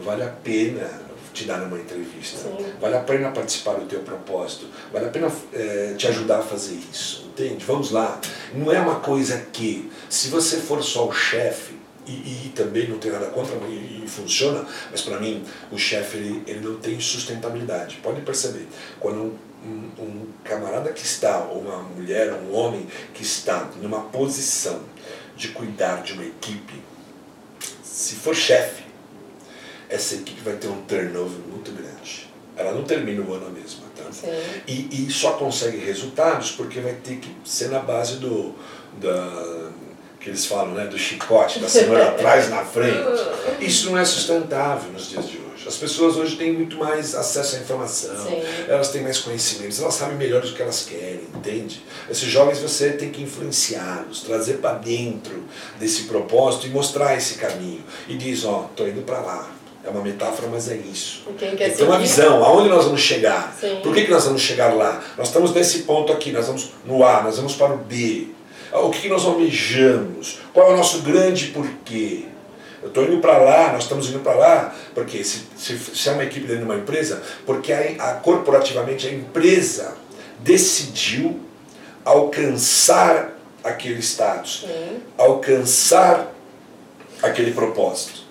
vale 0.00 0.22
a 0.22 0.28
pena 0.28 0.90
te 1.32 1.44
dar 1.44 1.62
uma 1.62 1.78
entrevista, 1.78 2.38
Sim. 2.38 2.72
vale 2.80 2.96
a 2.96 3.00
pena 3.00 3.30
participar 3.30 3.74
do 3.74 3.86
teu 3.86 4.00
propósito, 4.00 4.66
vale 4.92 5.06
a 5.06 5.08
pena 5.08 5.32
é, 5.52 5.94
te 5.96 6.06
ajudar 6.08 6.40
a 6.40 6.42
fazer 6.42 6.74
isso, 6.74 7.30
entende? 7.32 7.64
Vamos 7.64 7.90
lá. 7.90 8.20
Não 8.54 8.70
é 8.70 8.78
uma 8.78 9.00
coisa 9.00 9.46
que, 9.52 9.90
se 10.10 10.28
você 10.28 10.58
for 10.58 10.82
só 10.82 11.08
o 11.08 11.12
chefe, 11.12 11.80
e, 12.04 12.46
e, 12.46 12.52
também 12.54 12.88
não 12.88 12.98
tem 12.98 13.12
nada 13.12 13.26
contra 13.26 13.54
e, 13.68 14.02
e 14.04 14.08
funciona, 14.08 14.66
mas 14.90 15.02
para 15.02 15.20
mim 15.20 15.44
o 15.70 15.78
chefe 15.78 16.16
ele, 16.16 16.42
ele 16.48 16.60
não 16.60 16.74
tem 16.76 16.98
sustentabilidade. 16.98 18.00
Pode 18.02 18.20
perceber, 18.22 18.66
quando 18.98 19.18
um, 19.18 19.38
um, 19.64 20.02
um, 20.02 20.26
camarada 20.42 20.92
que 20.92 21.04
está, 21.04 21.38
ou 21.44 21.60
uma 21.60 21.78
mulher, 21.78 22.32
um 22.32 22.52
homem 22.52 22.88
que 23.14 23.22
está 23.22 23.70
numa 23.80 24.00
posição 24.00 24.80
de 25.42 25.48
cuidar 25.48 26.02
de 26.02 26.12
uma 26.12 26.24
equipe, 26.24 26.74
se 27.82 28.14
for 28.14 28.34
chefe, 28.34 28.84
essa 29.88 30.14
equipe 30.14 30.40
vai 30.40 30.54
ter 30.54 30.68
um 30.68 30.80
turnover 30.82 31.40
muito 31.50 31.72
grande. 31.72 32.30
Ela 32.56 32.72
não 32.72 32.84
termina 32.84 33.22
o 33.22 33.34
ano 33.34 33.48
a 33.48 33.50
mesma. 33.50 33.82
Tá? 33.96 34.04
E, 34.68 35.06
e 35.06 35.10
só 35.10 35.32
consegue 35.32 35.78
resultados 35.78 36.52
porque 36.52 36.80
vai 36.80 36.94
ter 36.94 37.16
que 37.16 37.28
ser 37.44 37.70
na 37.70 37.80
base 37.80 38.16
do, 38.16 38.54
da, 39.00 39.70
que 40.20 40.30
eles 40.30 40.46
falam, 40.46 40.74
né, 40.74 40.86
do 40.86 40.96
chicote, 40.96 41.58
da 41.58 41.68
cenoura 41.68 42.10
atrás 42.14 42.48
na 42.48 42.64
frente. 42.64 43.02
Isso 43.60 43.90
não 43.90 43.98
é 43.98 44.04
sustentável 44.04 44.92
nos 44.92 45.08
dias 45.08 45.28
de 45.28 45.38
hoje. 45.38 45.41
As 45.66 45.76
pessoas 45.76 46.16
hoje 46.16 46.36
têm 46.36 46.52
muito 46.52 46.76
mais 46.76 47.14
acesso 47.14 47.56
à 47.56 47.58
informação, 47.60 48.16
Sim. 48.26 48.42
elas 48.68 48.88
têm 48.88 49.02
mais 49.02 49.18
conhecimentos, 49.18 49.80
elas 49.80 49.94
sabem 49.94 50.16
melhor 50.16 50.44
o 50.44 50.52
que 50.52 50.60
elas 50.60 50.84
querem, 50.84 51.20
entende? 51.34 51.82
Esses 52.10 52.28
jovens 52.28 52.58
você 52.58 52.90
tem 52.90 53.10
que 53.10 53.22
influenciá-los, 53.22 54.22
trazer 54.22 54.54
para 54.54 54.78
dentro 54.78 55.42
desse 55.78 56.04
propósito 56.04 56.66
e 56.66 56.70
mostrar 56.70 57.16
esse 57.16 57.34
caminho. 57.34 57.82
E 58.08 58.16
diz, 58.16 58.44
ó, 58.44 58.70
tô 58.74 58.86
indo 58.86 59.02
para 59.02 59.20
lá. 59.20 59.50
É 59.84 59.90
uma 59.90 60.00
metáfora, 60.00 60.48
mas 60.48 60.68
é 60.70 60.76
isso. 60.76 61.24
Quem 61.36 61.56
quer 61.56 61.74
tem 61.74 61.86
uma 61.86 61.98
visão, 61.98 62.44
aonde 62.44 62.68
nós 62.68 62.84
vamos 62.84 63.00
chegar. 63.00 63.56
Sim. 63.60 63.80
Por 63.82 63.92
que, 63.92 64.04
que 64.04 64.10
nós 64.10 64.24
vamos 64.24 64.40
chegar 64.40 64.72
lá? 64.74 65.02
Nós 65.18 65.26
estamos 65.28 65.52
nesse 65.52 65.80
ponto 65.80 66.12
aqui, 66.12 66.30
nós 66.30 66.46
vamos 66.46 66.70
no 66.84 67.04
A, 67.04 67.22
nós 67.22 67.36
vamos 67.36 67.54
para 67.56 67.74
o 67.74 67.78
B 67.78 68.28
o 68.80 68.90
que 68.90 69.08
nós 69.08 69.24
almejamos, 69.24 70.38
qual 70.52 70.70
é 70.70 70.74
o 70.74 70.76
nosso 70.76 71.00
grande 71.02 71.48
porquê. 71.48 72.24
Eu 72.82 72.88
estou 72.88 73.04
indo 73.04 73.18
para 73.18 73.38
lá, 73.38 73.72
nós 73.72 73.84
estamos 73.84 74.10
indo 74.10 74.18
para 74.20 74.34
lá, 74.34 74.74
porque 74.92 75.22
se, 75.22 75.42
se, 75.56 75.78
se, 75.78 76.08
é 76.08 76.12
uma 76.12 76.24
equipe 76.24 76.46
dentro 76.46 76.58
de 76.58 76.64
uma 76.64 76.76
empresa, 76.76 77.22
porque 77.46 77.72
a, 77.72 77.78
a, 78.10 78.14
corporativamente 78.14 79.06
a 79.06 79.12
empresa 79.12 79.94
decidiu 80.40 81.40
alcançar 82.04 83.38
aquele 83.62 84.00
status, 84.00 84.64
Sim. 84.66 85.00
alcançar 85.16 86.32
aquele 87.22 87.52
propósito. 87.52 88.22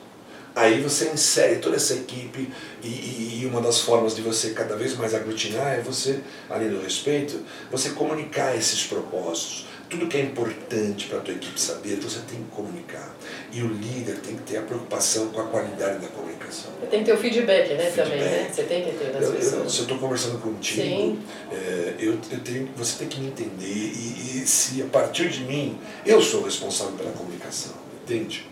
Aí 0.54 0.82
você 0.82 1.10
insere 1.10 1.58
toda 1.58 1.78
essa 1.78 1.94
equipe 1.94 2.52
e, 2.84 3.42
e, 3.42 3.46
uma 3.50 3.62
das 3.62 3.80
formas 3.80 4.14
de 4.14 4.22
você 4.22 4.50
cada 4.50 4.76
vez 4.76 4.98
mais 4.98 5.16
aglutinar 5.16 5.76
é 5.76 5.80
você, 5.80 6.20
além 6.50 6.70
do 6.70 6.82
respeito, 6.82 7.40
você 7.72 7.92
comunicar 7.92 8.56
esses 8.58 8.86
propósitos 8.86 9.66
tudo 9.92 10.08
que 10.08 10.16
é 10.16 10.22
importante 10.22 11.08
para 11.08 11.18
a 11.18 11.22
tua 11.22 11.34
equipe 11.34 11.60
saber, 11.60 11.98
você 11.98 12.20
tem 12.22 12.42
que 12.42 12.50
comunicar. 12.50 13.14
E 13.52 13.62
o 13.62 13.68
líder 13.68 14.20
tem 14.22 14.38
que 14.38 14.44
ter 14.44 14.58
a 14.58 14.62
preocupação 14.62 15.28
com 15.28 15.42
a 15.42 15.44
qualidade 15.44 16.00
da 16.00 16.08
comunicação. 16.08 16.72
Tem 16.90 17.02
que 17.02 17.06
ter 17.08 17.14
o 17.14 17.18
feedback, 17.18 17.74
né, 17.74 17.92
feedback. 17.92 17.96
também, 17.96 18.20
né? 18.20 18.50
Você 18.52 18.64
tem 18.64 18.84
que 18.86 18.92
ter 18.92 19.12
das 19.12 19.24
eu, 19.24 19.34
pessoas. 19.34 19.64
Eu, 19.64 19.70
se 19.70 19.80
eu 19.80 19.84
estou 19.84 19.98
conversando 20.00 20.40
contigo, 20.40 21.20
é, 21.52 21.96
eu, 22.00 22.18
eu 22.32 22.40
tenho, 22.40 22.70
você 22.78 23.00
tem 23.00 23.10
que 23.10 23.20
me 23.20 23.28
entender 23.28 23.68
e, 23.68 24.42
e 24.42 24.48
se 24.48 24.82
a 24.82 24.86
partir 24.86 25.28
de 25.28 25.44
mim, 25.44 25.78
eu 26.06 26.22
sou 26.22 26.44
responsável 26.44 26.94
pela 26.94 27.12
comunicação, 27.12 27.74
entende? 28.02 28.48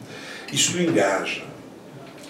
Isso 0.52 0.78
engaja. 0.78 1.44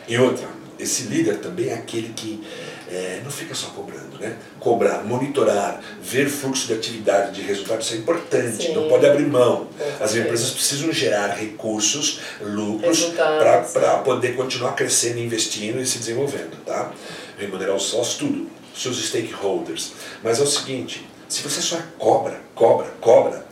E 0.08 0.18
outra, 0.20 0.48
esse 0.78 1.04
líder 1.04 1.40
também 1.40 1.70
é 1.70 1.74
aquele 1.74 2.14
que 2.14 2.44
é, 2.92 3.22
não 3.24 3.30
fica 3.30 3.54
só 3.54 3.68
cobrando, 3.68 4.18
né? 4.20 4.36
Cobrar, 4.60 5.04
monitorar, 5.04 5.82
ver 6.02 6.28
fluxo 6.28 6.68
de 6.68 6.74
atividade, 6.74 7.34
de 7.34 7.42
resultado, 7.42 7.82
isso 7.82 7.94
é 7.94 7.98
importante, 7.98 8.68
Sim. 8.68 8.74
não 8.74 8.88
pode 8.88 9.06
abrir 9.06 9.28
mão. 9.28 9.68
As 10.00 10.16
empresas 10.16 10.52
precisam 10.52 10.92
gerar 10.92 11.28
recursos, 11.28 12.20
lucros, 12.42 13.14
para 13.16 14.00
poder 14.00 14.36
continuar 14.36 14.74
crescendo, 14.74 15.20
investindo 15.20 15.80
e 15.80 15.86
se 15.86 16.00
desenvolvendo, 16.00 16.58
tá? 16.66 16.92
Remunerar 17.38 17.76
os 17.76 17.84
sócios, 17.84 18.18
tudo, 18.18 18.50
seus 18.76 19.04
stakeholders. 19.06 19.94
Mas 20.24 20.40
é 20.40 20.44
o 20.44 20.48
seguinte, 20.48 21.08
se 21.28 21.44
você 21.44 21.62
só 21.62 21.78
cobra, 21.98 22.42
cobra, 22.56 22.88
cobra, 23.00 23.46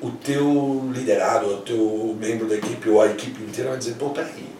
o 0.00 0.10
teu 0.10 0.88
liderado, 0.92 1.48
o 1.48 1.56
teu 1.62 2.16
membro 2.18 2.46
da 2.46 2.54
equipe 2.54 2.88
ou 2.88 3.02
a 3.02 3.06
equipe 3.06 3.42
inteira 3.42 3.70
vai 3.70 3.78
dizer, 3.78 3.94
pô, 3.94 4.10
peraí, 4.10 4.57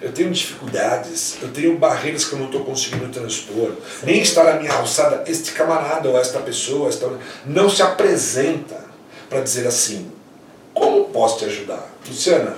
eu 0.00 0.12
tenho 0.12 0.30
dificuldades, 0.30 1.36
eu 1.42 1.48
tenho 1.48 1.76
barreiras 1.76 2.24
que 2.24 2.32
eu 2.32 2.38
não 2.38 2.46
estou 2.46 2.64
conseguindo 2.64 3.08
transpor, 3.08 3.72
nem 4.02 4.22
está 4.22 4.44
na 4.44 4.54
minha 4.54 4.72
alçada. 4.72 5.24
Este 5.26 5.52
camarada 5.52 6.08
ou 6.08 6.18
esta 6.18 6.40
pessoa 6.40 6.88
esta, 6.88 7.10
não 7.44 7.68
se 7.68 7.82
apresenta 7.82 8.82
para 9.28 9.40
dizer 9.40 9.66
assim: 9.66 10.10
como 10.72 11.04
posso 11.06 11.40
te 11.40 11.44
ajudar? 11.44 11.86
Luciana, 12.08 12.56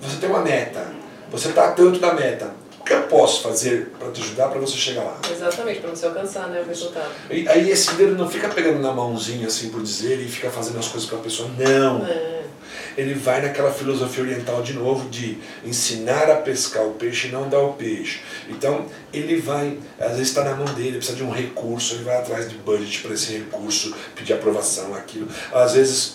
você 0.00 0.16
tem 0.18 0.30
uma 0.30 0.40
meta, 0.40 0.86
você 1.30 1.48
está 1.48 1.72
tanto 1.72 2.00
da 2.00 2.14
meta, 2.14 2.50
o 2.80 2.84
que 2.84 2.94
eu 2.94 3.02
posso 3.02 3.42
fazer 3.42 3.92
para 3.98 4.10
te 4.10 4.22
ajudar 4.22 4.48
para 4.48 4.60
você 4.60 4.76
chegar 4.78 5.02
lá? 5.02 5.18
Exatamente, 5.30 5.80
para 5.80 5.90
você 5.90 6.06
alcançar 6.06 6.48
né, 6.48 6.62
o 6.62 6.64
resultado. 6.66 7.10
E, 7.30 7.46
aí 7.48 7.70
esse 7.70 7.90
líder 7.96 8.16
não 8.16 8.28
fica 8.28 8.48
pegando 8.48 8.80
na 8.80 8.92
mãozinha 8.92 9.46
assim 9.46 9.68
por 9.68 9.82
dizer 9.82 10.18
e 10.18 10.26
fica 10.26 10.50
fazendo 10.50 10.78
as 10.78 10.88
coisas 10.88 11.06
para 11.06 11.18
a 11.18 11.22
pessoa, 11.22 11.50
não. 11.58 12.06
É 12.06 12.29
ele 12.96 13.14
vai 13.14 13.40
naquela 13.42 13.72
filosofia 13.72 14.24
oriental 14.24 14.62
de 14.62 14.72
novo 14.72 15.08
de 15.08 15.38
ensinar 15.64 16.30
a 16.30 16.36
pescar 16.36 16.84
o 16.84 16.92
peixe 16.92 17.28
e 17.28 17.30
não 17.30 17.48
dar 17.48 17.60
o 17.60 17.74
peixe. 17.74 18.20
Então 18.48 18.86
ele 19.12 19.40
vai, 19.40 19.78
às 19.98 20.12
vezes 20.12 20.28
está 20.28 20.44
na 20.44 20.54
mão 20.54 20.66
dele, 20.74 20.98
precisa 20.98 21.16
de 21.16 21.22
um 21.22 21.30
recurso, 21.30 21.94
ele 21.94 22.04
vai 22.04 22.16
atrás 22.16 22.48
de 22.48 22.56
budget 22.56 23.00
para 23.00 23.14
esse 23.14 23.32
recurso, 23.32 23.94
pedir 24.14 24.32
aprovação, 24.32 24.94
aquilo. 24.94 25.28
Às 25.52 25.74
vezes 25.74 26.14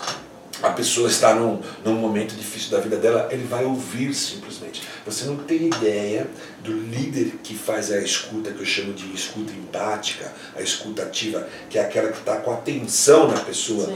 a 0.62 0.70
pessoa 0.70 1.10
está 1.10 1.34
num, 1.34 1.60
num 1.84 1.96
momento 1.96 2.36
difícil 2.36 2.72
da 2.72 2.80
vida 2.80 2.98
dela, 2.98 3.28
ele 3.32 3.44
vai 3.44 3.66
ouvir 3.66 4.14
simplesmente. 4.14 4.84
Você 5.06 5.26
não 5.26 5.38
tem 5.38 5.68
ideia 5.68 6.28
do 6.64 6.72
líder 6.72 7.40
que 7.44 7.56
faz 7.56 7.92
a 7.92 8.00
escuta, 8.00 8.52
que 8.52 8.60
eu 8.60 8.66
chamo 8.66 8.94
de 8.94 9.14
escuta 9.14 9.52
empática, 9.52 10.32
a 10.56 10.62
escuta 10.62 11.04
ativa, 11.04 11.48
que 11.70 11.78
é 11.78 11.82
aquela 11.82 12.12
que 12.12 12.20
está 12.20 12.38
com 12.38 12.52
atenção 12.52 13.28
na 13.28 13.40
pessoa, 13.40 13.92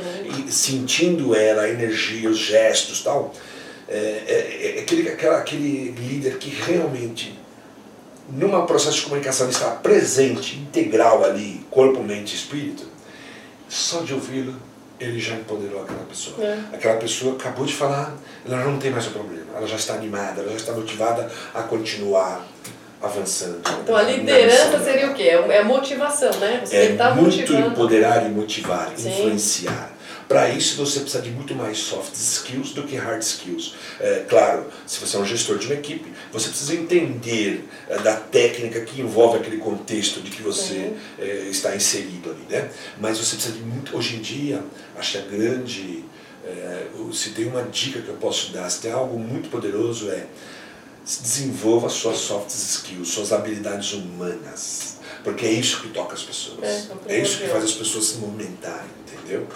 e 0.48 0.52
sentindo 0.52 1.36
ela, 1.36 1.63
a 1.63 1.69
energia, 1.69 2.30
os 2.30 2.38
gestos 2.38 3.02
tal. 3.04 3.34
É, 3.88 3.95
é, 3.98 4.78
é 4.78 4.82
aquele, 4.82 5.10
aquela, 5.10 5.38
aquele 5.38 5.91
líder 5.91 6.38
que 6.38 6.50
realmente, 6.50 7.39
num 8.30 8.65
processo 8.65 8.98
de 8.98 9.04
comunicação, 9.04 9.50
está 9.50 9.72
presente, 9.72 10.58
integral 10.58 11.24
ali, 11.24 11.65
corpo, 11.72 12.04
mente 12.04 12.34
e 12.34 12.36
espírito, 12.36 12.84
só 13.67 14.02
de 14.02 14.13
ouvi-lo 14.13 14.68
ele 14.99 15.19
já 15.19 15.35
empoderou 15.35 15.83
aquela 15.83 16.03
pessoa. 16.03 16.45
É. 16.45 16.59
Aquela 16.73 16.97
pessoa 16.97 17.35
acabou 17.35 17.65
de 17.65 17.73
falar, 17.73 18.15
ela 18.45 18.63
não 18.63 18.77
tem 18.77 18.91
mais 18.91 19.07
o 19.07 19.12
problema, 19.12 19.45
ela 19.55 19.67
já 19.67 19.75
está 19.75 19.93
animada, 19.93 20.41
ela 20.41 20.49
já 20.51 20.57
está 20.57 20.73
motivada 20.73 21.31
a 21.53 21.62
continuar 21.63 22.45
avançando. 23.01 23.62
Então 23.81 23.95
a 23.95 24.01
liderança 24.03 24.79
seria 24.83 25.09
o 25.09 25.13
quê? 25.13 25.23
É, 25.23 25.57
é 25.57 25.63
motivação, 25.63 26.31
né? 26.39 26.62
Você 26.63 26.75
é 26.75 26.95
tá 26.95 27.13
muito 27.15 27.38
motivando. 27.38 27.67
empoderar 27.67 28.25
e 28.25 28.29
motivar, 28.29 28.91
Sim. 28.95 29.09
influenciar. 29.09 29.93
Para 30.29 30.47
isso 30.47 30.77
você 30.77 30.99
precisa 30.99 31.23
de 31.23 31.31
muito 31.31 31.55
mais 31.55 31.79
soft 31.79 32.13
skills 32.13 32.71
do 32.73 32.83
que 32.83 32.95
hard 32.95 33.19
skills. 33.19 33.73
É, 33.99 34.25
claro, 34.29 34.67
se 34.85 34.99
você 34.99 35.17
é 35.17 35.19
um 35.19 35.25
gestor 35.25 35.57
de 35.57 35.65
uma 35.65 35.73
equipe, 35.73 36.13
você 36.31 36.49
precisa 36.49 36.75
entender 36.75 37.67
é, 37.89 37.97
da 37.97 38.15
técnica 38.15 38.79
que 38.81 39.01
envolve 39.01 39.39
aquele 39.39 39.57
contexto 39.57 40.21
de 40.21 40.29
que 40.29 40.43
você 40.43 40.93
é, 41.17 41.47
está 41.49 41.75
inserido 41.75 42.29
ali, 42.29 42.45
né? 42.47 42.69
Mas 43.01 43.17
você 43.17 43.37
precisa 43.37 43.57
de 43.57 43.63
muito. 43.63 43.97
Hoje 43.97 44.17
em 44.17 44.21
dia, 44.21 44.63
acho 44.95 45.13
que 45.13 45.17
a 45.17 45.21
grande. 45.21 46.05
É, 46.45 46.85
se 47.11 47.31
tem 47.31 47.47
uma 47.47 47.63
dica 47.63 47.99
que 47.99 48.09
eu 48.09 48.15
posso 48.17 48.53
dar, 48.53 48.69
se 48.69 48.81
tem 48.81 48.91
algo 48.91 49.17
muito 49.17 49.49
poderoso 49.49 50.11
é 50.11 50.27
desenvolva 51.03 51.89
suas 51.89 52.17
soft 52.19 52.51
skills, 52.51 53.09
suas 53.09 53.33
habilidades 53.33 53.93
humanas. 53.93 54.97
Porque 55.23 55.47
é 55.47 55.51
isso 55.51 55.81
que 55.81 55.89
toca 55.89 56.13
as 56.13 56.21
pessoas. 56.21 56.63
É, 57.07 57.15
é 57.15 57.19
isso 57.19 57.39
que 57.39 57.47
faz 57.47 57.63
as 57.63 57.73
pessoas 57.73 58.05
se 58.05 58.17
movimentarem, 58.17 58.91
entendeu? 59.07 59.47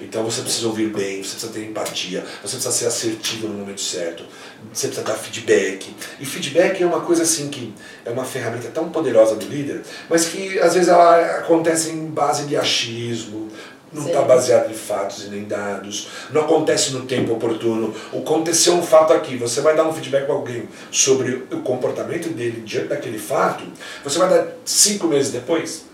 Então 0.00 0.24
você 0.24 0.42
precisa 0.42 0.66
ouvir 0.66 0.88
bem, 0.88 1.22
você 1.22 1.32
precisa 1.32 1.52
ter 1.52 1.64
empatia, 1.64 2.24
você 2.42 2.56
precisa 2.56 2.70
ser 2.70 2.86
assertivo 2.86 3.48
no 3.48 3.54
momento 3.54 3.80
certo, 3.80 4.24
você 4.72 4.86
precisa 4.86 5.06
dar 5.06 5.14
feedback. 5.14 5.94
E 6.20 6.24
feedback 6.24 6.82
é 6.82 6.86
uma 6.86 7.00
coisa 7.00 7.22
assim 7.22 7.48
que 7.48 7.74
é 8.04 8.10
uma 8.10 8.24
ferramenta 8.24 8.68
tão 8.68 8.90
poderosa 8.90 9.34
do 9.34 9.46
líder, 9.46 9.82
mas 10.08 10.26
que 10.26 10.58
às 10.60 10.74
vezes 10.74 10.88
ela 10.88 11.38
acontece 11.38 11.90
em 11.90 12.06
base 12.06 12.46
de 12.46 12.56
achismo, 12.56 13.48
não 13.92 14.06
está 14.06 14.22
baseado 14.22 14.70
em 14.70 14.74
fatos 14.74 15.24
e 15.24 15.28
nem 15.28 15.44
dados, 15.44 16.08
não 16.30 16.42
acontece 16.42 16.92
no 16.92 17.06
tempo 17.06 17.32
oportuno. 17.32 17.94
Aconteceu 18.14 18.74
um 18.74 18.82
fato 18.82 19.12
aqui, 19.12 19.36
você 19.36 19.60
vai 19.60 19.74
dar 19.74 19.88
um 19.88 19.92
feedback 19.92 20.26
para 20.26 20.34
alguém 20.34 20.68
sobre 20.90 21.46
o 21.50 21.62
comportamento 21.62 22.28
dele 22.28 22.62
diante 22.64 22.88
daquele 22.88 23.18
fato, 23.18 23.64
você 24.04 24.18
vai 24.18 24.28
dar 24.28 24.48
cinco 24.64 25.06
meses 25.06 25.32
depois. 25.32 25.86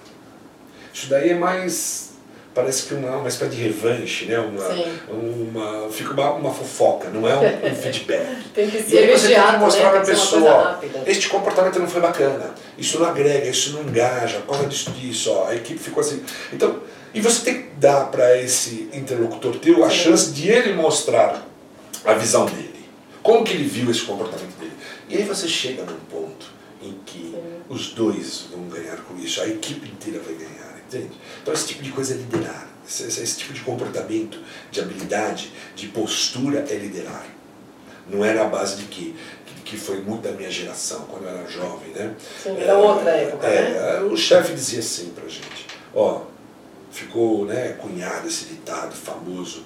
Isso 0.92 1.08
daí 1.08 1.30
é 1.30 1.34
mais 1.34 2.13
parece 2.54 2.84
que 2.84 2.94
uma, 2.94 3.16
uma 3.16 3.28
espécie 3.28 3.56
de 3.56 3.62
revanche, 3.62 4.26
né? 4.26 4.38
uma, 4.38 4.68
uma, 5.08 5.88
fica 5.90 6.12
uma, 6.12 6.30
uma 6.34 6.54
fofoca, 6.54 7.10
não 7.10 7.28
é 7.28 7.34
um, 7.36 7.72
um 7.72 7.74
feedback. 7.76 8.44
tem 8.54 8.70
que 8.70 8.82
ser 8.82 8.94
e 8.94 8.98
aí 8.98 9.10
você 9.10 9.28
tem 9.34 9.42
que 9.42 9.56
mostrar 9.58 9.84
né? 9.84 9.90
para 9.90 10.00
a 10.00 10.04
pessoa, 10.04 10.80
este 11.06 11.28
comportamento 11.28 11.78
não 11.80 11.88
foi 11.88 12.00
bacana, 12.00 12.54
isso 12.78 12.98
não 12.98 13.06
agrega, 13.06 13.48
isso 13.48 13.72
não 13.72 13.82
engaja, 13.82 14.40
corre 14.46 14.66
disso, 14.66 14.90
disso, 14.92 15.32
ó, 15.32 15.48
a 15.48 15.56
equipe 15.56 15.78
ficou 15.80 16.00
assim. 16.00 16.22
Então, 16.52 16.80
e 17.12 17.20
você 17.20 17.44
tem 17.44 17.62
que 17.62 17.68
dar 17.76 18.06
para 18.06 18.40
esse 18.40 18.88
interlocutor 18.92 19.56
teu 19.56 19.84
a 19.84 19.90
Sim. 19.90 19.96
chance 19.96 20.30
de 20.32 20.48
ele 20.48 20.72
mostrar 20.74 21.46
a 22.04 22.14
visão 22.14 22.46
dele. 22.46 22.84
Como 23.22 23.44
que 23.44 23.52
ele 23.52 23.64
viu 23.64 23.90
esse 23.90 24.02
comportamento 24.02 24.58
dele. 24.58 24.72
E 25.08 25.16
aí 25.16 25.22
você 25.22 25.48
chega 25.48 25.82
num 25.84 25.96
ponto 26.10 26.53
que 27.14 27.30
Sim. 27.30 27.42
os 27.68 27.92
dois 27.92 28.46
vão 28.50 28.68
ganhar 28.68 28.96
com 29.04 29.16
isso, 29.18 29.40
a 29.40 29.48
equipe 29.48 29.88
inteira 29.88 30.20
vai 30.20 30.34
ganhar 30.34 30.64
Entende? 30.86 31.10
Então 31.42 31.54
esse 31.54 31.66
tipo 31.68 31.82
de 31.82 31.90
coisa 31.90 32.14
é 32.14 32.16
liderar. 32.16 32.68
Esse, 32.86 33.04
esse 33.04 33.38
tipo 33.38 33.52
de 33.52 33.60
comportamento, 33.62 34.38
de 34.70 34.80
habilidade, 34.80 35.50
de 35.74 35.88
postura 35.88 36.64
é 36.68 36.74
liderar. 36.74 37.26
Não 38.08 38.24
era 38.24 38.42
a 38.42 38.48
base 38.48 38.76
de 38.76 38.84
que, 38.84 39.16
que 39.64 39.76
foi 39.78 40.00
muito 40.02 40.22
da 40.22 40.32
minha 40.32 40.50
geração, 40.50 41.00
quando 41.10 41.24
eu 41.24 41.30
era 41.30 41.48
jovem, 41.48 41.90
né? 41.94 42.14
Sim, 42.42 42.56
era 42.58 42.76
outra 42.76 43.10
época, 43.10 43.46
é, 43.46 44.00
né? 44.00 44.00
O 44.02 44.16
chefe 44.16 44.52
dizia 44.52 44.80
assim 44.80 45.10
pra 45.14 45.26
gente, 45.26 45.66
ó, 45.94 46.20
ficou 46.92 47.46
né, 47.46 47.72
cunhado 47.80 48.28
esse 48.28 48.44
ditado 48.44 48.94
famoso, 48.94 49.64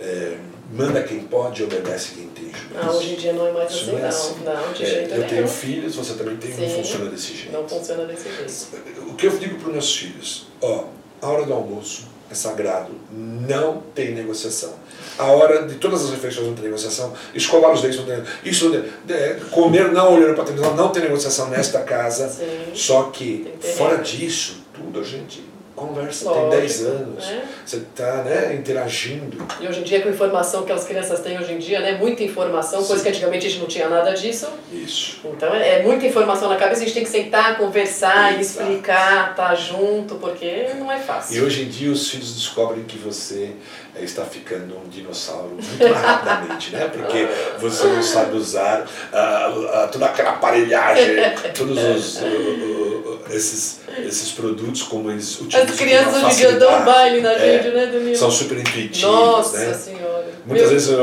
é, 0.00 0.36
manda 0.72 1.02
quem 1.02 1.20
pode 1.20 1.62
e 1.62 1.64
obedece 1.64 2.12
quem 2.12 2.28
tem 2.28 2.44
juízo. 2.44 2.74
Ah, 2.80 2.90
hoje 2.90 3.14
em 3.14 3.16
dia 3.16 3.32
não 3.32 3.46
é 3.46 3.52
mais 3.52 3.72
assim, 3.72 3.92
não. 3.92 3.98
É 3.98 4.06
assim. 4.06 4.34
Não, 4.44 4.72
de 4.72 4.82
é, 4.82 4.86
jeito 4.86 5.10
Eu 5.10 5.16
nenhum. 5.18 5.28
tenho 5.28 5.48
filhos, 5.48 5.96
você 5.96 6.14
também 6.14 6.36
tem, 6.36 6.52
Sim, 6.52 6.62
não 6.62 6.70
funciona 6.70 7.10
desse 7.10 7.34
jeito. 7.34 7.52
Não 7.52 7.68
funciona 7.68 8.04
desse 8.04 8.24
jeito. 8.24 9.02
O 9.08 9.14
que 9.14 9.26
eu 9.26 9.38
digo 9.38 9.58
para 9.58 9.68
os 9.68 9.72
meus 9.72 9.96
filhos, 9.96 10.46
ó, 10.60 10.84
a 11.20 11.28
hora 11.28 11.44
do 11.44 11.52
almoço 11.52 12.08
é 12.30 12.34
sagrado, 12.34 12.92
não 13.10 13.82
tem 13.94 14.12
negociação. 14.12 14.74
A 15.16 15.26
hora 15.26 15.66
de 15.66 15.76
todas 15.76 16.04
as 16.04 16.10
refeições 16.10 16.48
não 16.48 16.54
tem 16.54 16.64
negociação, 16.64 17.12
escovar 17.34 17.72
os 17.72 17.80
dentes 17.80 17.98
não 17.98 18.04
tem 18.04 18.22
isso 18.44 18.70
é, 19.08 19.40
comer 19.50 19.92
não 19.92 20.14
olhando 20.14 20.34
para 20.34 20.42
a 20.42 20.46
televisão 20.46 20.74
não 20.74 20.88
tem 20.88 21.02
negociação 21.02 21.48
nesta 21.48 21.80
casa. 21.80 22.28
Sim, 22.28 22.72
só 22.74 23.04
que 23.04 23.46
fora 23.76 23.98
disso, 23.98 24.64
tudo 24.74 25.00
a 25.00 25.04
gente 25.04 25.42
conversa, 25.76 26.24
Lógico, 26.24 26.50
tem 26.50 26.60
10 26.60 26.84
anos, 26.86 27.26
né? 27.26 27.48
você 27.64 27.76
está 27.76 28.24
né, 28.24 28.54
interagindo. 28.54 29.46
E 29.60 29.68
hoje 29.68 29.80
em 29.80 29.82
dia, 29.82 30.00
com 30.00 30.08
a 30.08 30.10
informação 30.10 30.64
que 30.64 30.72
as 30.72 30.84
crianças 30.84 31.20
têm 31.20 31.38
hoje 31.38 31.52
em 31.52 31.58
dia, 31.58 31.80
né, 31.80 31.98
muita 31.98 32.24
informação, 32.24 32.80
Sim. 32.80 32.88
coisa 32.88 33.02
que 33.02 33.08
antigamente 33.10 33.46
a 33.46 33.50
gente 33.50 33.60
não 33.60 33.68
tinha 33.68 33.88
nada 33.88 34.12
disso. 34.14 34.48
Isso. 34.72 35.20
Então 35.24 35.54
é, 35.54 35.80
é 35.80 35.82
muita 35.82 36.06
informação 36.06 36.48
na 36.48 36.56
cabeça, 36.56 36.80
a 36.80 36.84
gente 36.84 36.94
tem 36.94 37.04
que 37.04 37.10
sentar, 37.10 37.58
conversar, 37.58 38.40
Exato. 38.40 38.40
explicar, 38.40 39.30
estar 39.30 39.48
tá 39.48 39.54
junto, 39.54 40.14
porque 40.14 40.68
não 40.78 40.90
é 40.90 40.98
fácil. 40.98 41.36
E 41.36 41.42
hoje 41.42 41.62
em 41.62 41.68
dia 41.68 41.90
os 41.90 42.08
filhos 42.10 42.34
descobrem 42.34 42.84
que 42.84 42.96
você 42.96 43.52
eh, 43.94 44.02
está 44.02 44.24
ficando 44.24 44.78
um 44.78 44.88
dinossauro 44.88 45.50
muito 45.50 45.92
rapidamente, 45.92 46.72
né? 46.72 46.88
Porque 46.88 47.28
você 47.58 47.86
não 47.86 48.02
sabe 48.02 48.36
usar 48.36 48.80
uh, 48.82 49.84
uh, 49.84 49.90
toda 49.92 50.06
aquela 50.06 50.30
aparelhagem, 50.30 51.16
todos 51.54 51.78
os, 51.78 52.22
uh, 52.22 53.20
esses 53.30 53.80
esses 54.04 54.32
produtos, 54.32 54.82
como 54.82 55.10
eles 55.10 55.40
utilizam. 55.40 55.62
As 55.62 55.76
crianças 55.76 56.22
hoje 56.22 56.34
em 56.34 56.36
dia 56.36 56.52
dão 56.52 56.84
baile 56.84 57.20
na 57.20 57.32
é, 57.32 57.62
gente, 57.62 57.74
né, 57.74 57.86
Danilo? 57.86 58.16
São 58.16 58.30
super 58.30 58.58
intuitivos. 58.58 59.02
Nossa 59.02 59.58
né? 59.58 59.74
Senhora. 59.74 60.26
Muitas 60.46 60.70
meu... 60.70 60.78
vezes 60.78 60.96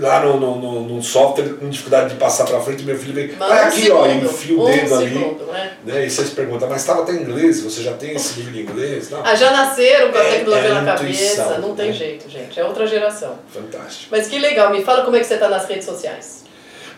lá 0.00 0.20
no, 0.20 0.38
no, 0.38 0.80
no, 0.82 1.02
software, 1.02 1.54
com 1.54 1.68
dificuldade 1.68 2.10
de 2.10 2.16
passar 2.16 2.44
para 2.44 2.60
frente, 2.60 2.82
meu 2.82 2.98
filho 2.98 3.14
vem, 3.14 3.28
vai 3.28 3.64
aqui, 3.64 3.82
segundo, 3.82 4.00
ó, 4.00 4.06
enfia 4.06 4.58
o 4.58 4.66
dedo 4.66 4.94
ali. 4.94 5.12
Segundo, 5.12 5.46
né? 5.52 5.72
né? 5.84 6.06
E 6.06 6.10
vocês 6.10 6.30
perguntam, 6.30 6.68
mas 6.68 6.80
estava 6.80 7.02
até 7.02 7.12
em 7.12 7.22
inglês, 7.22 7.62
você 7.62 7.82
já 7.82 7.92
tem 7.94 8.14
esse 8.14 8.38
nível 8.38 8.52
de 8.52 8.60
inglês? 8.62 9.10
Não. 9.10 9.24
Ah, 9.24 9.34
já 9.34 9.50
nasceram 9.50 10.12
com 10.12 10.18
a 10.18 10.24
é, 10.24 10.30
tecnologia 10.30 10.68
é 10.68 10.74
na 10.74 10.84
cabeça, 10.84 11.58
não 11.58 11.74
tem 11.74 11.88
né? 11.88 11.92
jeito, 11.92 12.28
gente, 12.30 12.58
é 12.58 12.64
outra 12.64 12.86
geração. 12.86 13.38
Fantástico. 13.52 14.08
Mas 14.10 14.28
que 14.28 14.38
legal, 14.38 14.70
me 14.70 14.82
fala 14.82 15.04
como 15.04 15.16
é 15.16 15.20
que 15.20 15.26
você 15.26 15.34
está 15.34 15.48
nas 15.48 15.66
redes 15.66 15.84
sociais. 15.84 16.44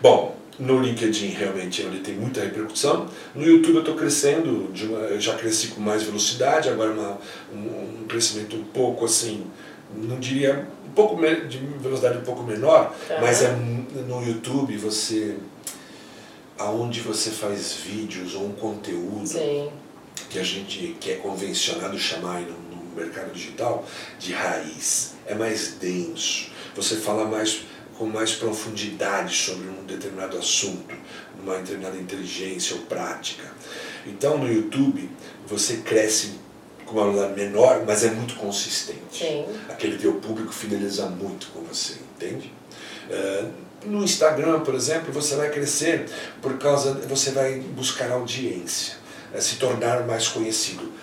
Bom, 0.01 0.37
no 0.59 0.81
LinkedIn 0.81 1.29
realmente 1.29 1.83
ele 1.83 2.01
tem 2.01 2.15
muita 2.15 2.41
repercussão. 2.41 3.09
No 3.35 3.45
YouTube 3.45 3.77
eu 3.77 3.81
estou 3.81 3.95
crescendo, 3.95 4.71
uma, 4.87 4.99
eu 5.01 5.21
já 5.21 5.37
cresci 5.37 5.69
com 5.69 5.81
mais 5.81 6.03
velocidade, 6.03 6.69
agora 6.69 6.91
uma, 6.91 7.19
um, 7.53 8.03
um, 8.03 8.07
crescimento 8.09 8.57
um 8.57 8.65
pouco 8.65 9.05
assim, 9.05 9.47
não 9.95 10.19
diria 10.19 10.67
um 10.87 10.93
pouco 10.93 11.17
de 11.49 11.59
velocidade 11.59 12.19
um 12.19 12.23
pouco 12.23 12.43
menor, 12.43 12.95
tá. 13.07 13.21
mas 13.21 13.43
é 13.43 13.53
no 13.53 14.27
YouTube 14.27 14.77
você 14.77 15.37
aonde 16.59 17.01
você 17.01 17.31
faz 17.31 17.75
vídeos 17.75 18.35
ou 18.35 18.47
um 18.47 18.53
conteúdo 18.53 19.27
Sim. 19.27 19.71
que 20.29 20.41
a 20.41 20.43
gente 20.43 20.97
que 21.01 21.13
é 21.13 21.15
convencionado 21.15 21.97
chamar 21.97 22.41
no, 22.41 22.59
no 22.77 22.97
mercado 22.97 23.33
digital 23.33 23.87
de 24.19 24.33
raiz, 24.33 25.15
é 25.25 25.35
mais 25.35 25.75
denso. 25.81 26.51
Você 26.75 26.97
fala 26.97 27.25
mais 27.25 27.63
com 27.99 28.07
mais 28.07 28.33
profundidade 28.33 29.35
sobre 29.35 29.69
um 29.69 29.85
determinado 29.85 30.39
assunto, 30.39 30.95
uma 31.43 31.57
determinada 31.59 31.97
inteligência 31.97 32.77
ou 32.77 32.83
prática. 32.83 33.45
Então 34.07 34.39
no 34.39 34.51
YouTube 34.51 35.11
você 35.47 35.79
cresce 35.79 36.39
com 36.87 36.95
uma 36.95 37.13
velocidade 37.13 37.41
menor, 37.41 37.85
mas 37.85 38.05
é 38.05 38.11
muito 38.11 38.37
consistente. 38.37 39.01
Sim. 39.13 39.47
Aquele 39.69 39.99
teu 39.99 40.15
público 40.15 40.53
fideliza 40.53 41.07
muito 41.07 41.49
com 41.49 41.61
você, 41.63 41.97
entende? 42.17 42.53
Uh, 43.11 43.51
no 43.85 44.03
Instagram, 44.05 44.61
por 44.61 44.75
exemplo, 44.75 45.13
você 45.13 45.35
vai 45.37 45.51
crescer 45.51 46.09
por 46.41 46.57
causa, 46.59 46.95
você 47.09 47.31
vai 47.33 47.61
buscar 47.61 48.11
audiência, 48.11 48.95
uh, 49.35 49.41
se 49.41 49.57
tornar 49.57 50.07
mais 50.07 50.29
conhecido 50.29 50.98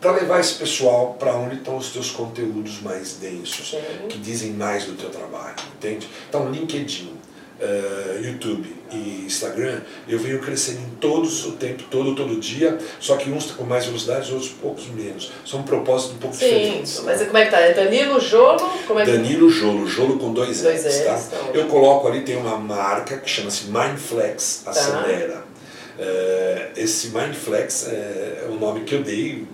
para 0.00 0.12
levar 0.12 0.40
esse 0.40 0.54
pessoal 0.54 1.16
para 1.18 1.34
onde 1.34 1.56
estão 1.56 1.76
os 1.76 1.90
teus 1.90 2.10
conteúdos 2.10 2.80
mais 2.80 3.14
densos, 3.14 3.70
Sim. 3.70 4.08
que 4.08 4.18
dizem 4.18 4.52
mais 4.52 4.84
do 4.84 4.94
teu 4.94 5.10
trabalho, 5.10 5.56
entende? 5.76 6.08
Então, 6.28 6.50
LinkedIn, 6.50 7.12
uh, 7.60 8.24
YouTube 8.24 8.74
e 8.90 9.24
Instagram, 9.26 9.82
eu 10.08 10.18
venho 10.18 10.40
crescendo 10.40 10.80
em 10.80 10.90
todos 10.98 11.44
o 11.44 11.52
tempo 11.52 11.84
todo, 11.90 12.14
todo 12.14 12.40
dia, 12.40 12.78
só 12.98 13.16
que 13.16 13.30
uns 13.30 13.50
com 13.50 13.64
mais 13.64 13.84
velocidade, 13.84 14.32
outros 14.32 14.50
poucos 14.50 14.86
menos. 14.88 15.30
São 15.44 15.62
propósitos 15.62 16.16
um 16.16 16.18
pouco 16.18 16.34
Sim, 16.34 16.46
diferentes. 16.46 17.00
mas 17.04 17.22
como 17.22 17.36
é 17.36 17.44
que 17.44 17.50
tá? 17.50 17.60
É 17.60 17.74
Danilo 17.74 18.18
Jolo? 18.18 18.70
Como 18.86 18.98
é 18.98 19.04
que... 19.04 19.12
Danilo 19.12 19.50
Jolo, 19.50 19.86
Jolo 19.86 20.18
com 20.18 20.32
dois, 20.32 20.62
Dois 20.62 20.84
L's, 20.84 20.98
tá? 21.04 21.14
Tá 21.14 21.36
ótimo. 21.36 21.54
Eu 21.54 21.66
coloco 21.66 22.08
ali, 22.08 22.22
tem 22.22 22.36
uma 22.36 22.56
marca 22.56 23.18
que 23.18 23.28
chama-se 23.28 23.66
Mindflex 23.66 24.62
Acelera. 24.66 25.50
Eh, 25.98 26.70
esse 26.76 27.08
Mindflex 27.08 27.86
é 27.88 28.46
o 28.48 28.54
nome 28.54 28.80
que 28.80 28.94
eu 28.94 29.02
dei, 29.02 29.46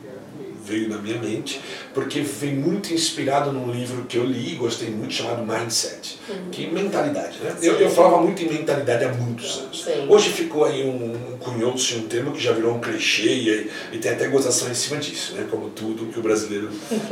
veio 0.67 0.89
na 0.89 0.99
minha 0.99 1.19
mente, 1.19 1.61
porque 1.95 2.21
vem 2.21 2.55
muito 2.55 2.93
inspirado 2.93 3.53
num 3.53 3.71
livro 3.71 4.05
que 4.05 4.17
eu 4.17 4.25
li 4.25 4.53
e 4.53 4.57
gostei 4.57 4.91
muito, 4.91 5.15
chamado 5.15 5.45
Mindset, 5.45 6.19
que 6.51 6.67
mentalidade, 6.67 7.39
né? 7.39 7.57
Eu, 7.63 7.75
eu 7.75 7.91
falava 7.91 8.21
muito 8.21 8.43
em 8.43 8.49
mentalidade 8.49 9.05
há 9.05 9.13
muitos 9.13 9.59
anos. 9.59 9.85
Sim. 9.85 10.07
Hoje 10.09 10.31
ficou 10.31 10.65
aí 10.65 10.85
um, 10.85 11.35
um 11.35 11.39
cunhou-se 11.39 11.95
um 11.95 12.09
termo 12.09 12.33
que 12.33 12.41
já 12.41 12.53
virou 12.53 12.75
um 12.75 12.81
clichê 12.81 13.29
e, 13.29 13.71
e 13.93 13.99
tem 13.99 14.13
até 14.13 14.27
gozação 14.27 14.69
em 14.71 14.75
cima 14.75 14.99
disso, 14.99 15.35
né? 15.35 15.47
Como 15.51 15.71
tudo 15.71 16.07
que 16.07 16.19
o 16.19 16.23
brasileiro 16.23 16.69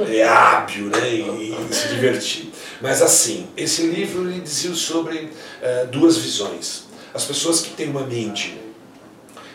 é 0.08 0.22
hábil, 0.26 0.86
né? 0.86 1.14
E, 1.14 1.54
e 1.70 1.74
se 1.74 1.88
divertir. 1.88 2.50
Mas 2.80 3.00
assim, 3.00 3.46
esse 3.56 3.82
livro 3.82 4.28
ele 4.28 4.40
dizia 4.40 4.74
sobre 4.74 5.30
eh, 5.62 5.86
duas 5.90 6.16
visões. 6.18 6.84
As 7.12 7.24
pessoas 7.24 7.60
que 7.60 7.70
têm 7.70 7.88
uma 7.88 8.04
mente 8.04 8.63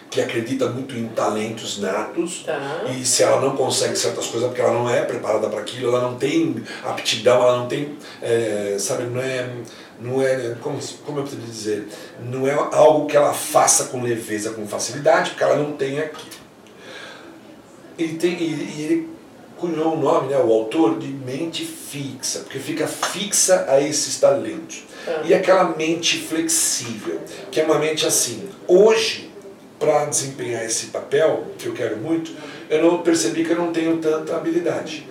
que 0.10 0.20
acredita 0.20 0.68
muito 0.68 0.96
em 0.96 1.08
talentos 1.10 1.78
natos 1.80 2.44
Tá. 2.46 2.86
e 2.90 3.06
se 3.06 3.22
ela 3.22 3.40
não 3.40 3.56
consegue 3.56 3.96
certas 3.96 4.26
coisas 4.28 4.48
porque 4.48 4.62
ela 4.62 4.74
não 4.74 4.90
é 4.90 5.02
preparada 5.04 5.48
para 5.48 5.60
aquilo, 5.60 5.90
ela 5.90 6.02
não 6.02 6.16
tem 6.18 6.64
aptidão, 6.84 7.44
ela 7.44 7.58
não 7.58 7.68
tem, 7.68 7.96
eh, 8.22 8.76
sabe, 8.80 9.04
não 9.04 9.22
é, 9.22 9.50
não 10.00 10.22
é 10.22 10.56
como, 10.62 10.80
como 11.06 11.20
eu 11.20 11.24
poderia 11.24 11.46
dizer, 11.46 11.88
não 12.24 12.48
é 12.48 12.54
algo 12.54 13.06
que 13.06 13.16
ela 13.16 13.34
faça 13.34 13.86
com 13.86 14.02
leveza, 14.02 14.52
com 14.52 14.66
facilidade, 14.68 15.32
porque 15.32 15.44
ela 15.44 15.58
não 15.58 15.74
tem 15.74 16.00
aquilo. 16.00 16.40
Ele 17.98 18.16
tem, 18.16 18.32
e, 18.42 18.78
e 18.78 18.82
ele 18.84 19.10
cunhou 19.58 19.94
o 19.96 20.00
nome, 20.00 20.30
né, 20.30 20.38
o 20.38 20.52
autor, 20.52 20.98
de 20.98 21.08
mente 21.08 21.66
fixa, 21.66 22.40
porque 22.40 22.58
fica 22.60 22.88
fixa 22.88 23.66
a 23.68 23.82
esses 23.82 24.20
talentos. 24.20 24.84
Tá. 25.06 25.22
E 25.26 25.34
aquela 25.34 25.66
mente 25.76 26.18
flexível, 26.18 27.20
que 27.52 27.60
é 27.60 27.66
uma 27.66 27.78
mente 27.78 28.06
assim, 28.08 28.48
hoje, 28.68 29.29
para 29.80 30.06
desempenhar 30.06 30.66
esse 30.66 30.88
papel, 30.88 31.48
que 31.58 31.68
eu 31.68 31.74
quero 31.74 31.98
muito, 31.98 32.32
eu 32.70 32.84
não 32.84 33.02
percebi 33.02 33.46
que 33.46 33.52
eu 33.52 33.58
não 33.58 33.72
tenho 33.72 33.98
tanta 33.98 34.36
habilidade. 34.36 35.08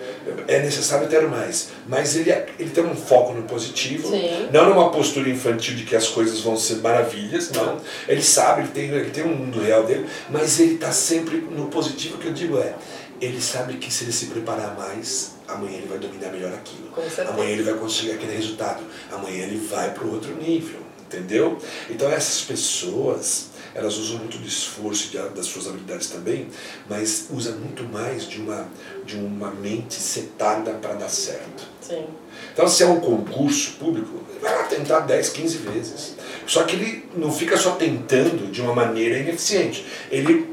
É 0.47 0.59
necessário 0.59 1.07
ter 1.07 1.27
mais. 1.27 1.69
Mas 1.87 2.15
ele, 2.15 2.31
ele 2.59 2.69
tem 2.69 2.85
um 2.85 2.95
foco 2.95 3.33
no 3.33 3.43
positivo, 3.43 4.09
Sim. 4.09 4.47
não 4.53 4.69
numa 4.69 4.91
postura 4.91 5.27
infantil 5.29 5.75
de 5.75 5.83
que 5.83 5.95
as 5.95 6.07
coisas 6.07 6.41
vão 6.41 6.55
ser 6.55 6.75
maravilhas, 6.75 7.51
não. 7.51 7.81
Ele 8.07 8.21
sabe, 8.21 8.61
ele 8.61 8.69
tem, 8.69 8.89
ele 8.89 9.09
tem 9.09 9.23
um 9.23 9.35
mundo 9.35 9.59
real 9.59 9.83
dele, 9.83 10.05
mas 10.29 10.59
ele 10.59 10.75
está 10.75 10.91
sempre 10.91 11.37
no 11.37 11.65
positivo, 11.67 12.17
que 12.19 12.27
eu 12.27 12.33
digo 12.33 12.59
é, 12.59 12.75
ele 13.19 13.41
sabe 13.41 13.73
que 13.75 13.91
se 13.91 14.05
ele 14.05 14.13
se 14.13 14.27
preparar 14.27 14.75
mais, 14.77 15.33
amanhã 15.47 15.77
ele 15.77 15.87
vai 15.87 15.97
dominar 15.97 16.31
melhor 16.31 16.53
aquilo. 16.53 16.89
Amanhã 17.29 17.49
ele 17.49 17.63
vai 17.63 17.73
conseguir 17.73 18.11
aquele 18.11 18.35
resultado. 18.35 18.83
Amanhã 19.11 19.43
ele 19.43 19.57
vai 19.57 19.93
para 19.93 20.05
o 20.05 20.13
outro 20.13 20.35
nível, 20.35 20.79
entendeu? 21.05 21.57
Então 21.89 22.09
essas 22.09 22.41
pessoas, 22.41 23.47
elas 23.79 23.97
usam 23.97 24.17
muito 24.17 24.37
do 24.37 24.47
esforço 24.47 25.07
e 25.07 25.17
de- 25.17 25.29
das 25.35 25.45
suas 25.45 25.67
habilidades 25.67 26.07
também, 26.09 26.47
mas 26.89 27.27
usam 27.31 27.53
muito 27.57 27.83
mais 27.83 28.27
de 28.27 28.39
uma, 28.39 28.67
de 29.05 29.15
uma 29.17 29.51
mente 29.51 29.95
setada 29.95 30.71
para 30.73 30.93
dar 30.93 31.09
certo. 31.09 31.63
Sim. 31.81 32.05
Então, 32.53 32.67
se 32.67 32.83
é 32.83 32.85
um 32.87 32.99
concurso 32.99 33.73
público, 33.79 34.23
ele 34.29 34.39
vai 34.39 34.55
lá 34.55 34.63
tentar 34.63 34.99
10, 35.01 35.29
15 35.29 35.57
vezes. 35.57 36.15
Só 36.45 36.63
que 36.63 36.75
ele 36.75 37.05
não 37.15 37.31
fica 37.31 37.57
só 37.57 37.71
tentando 37.71 38.51
de 38.51 38.61
uma 38.61 38.73
maneira 38.73 39.17
ineficiente. 39.17 39.85
Ele 40.11 40.47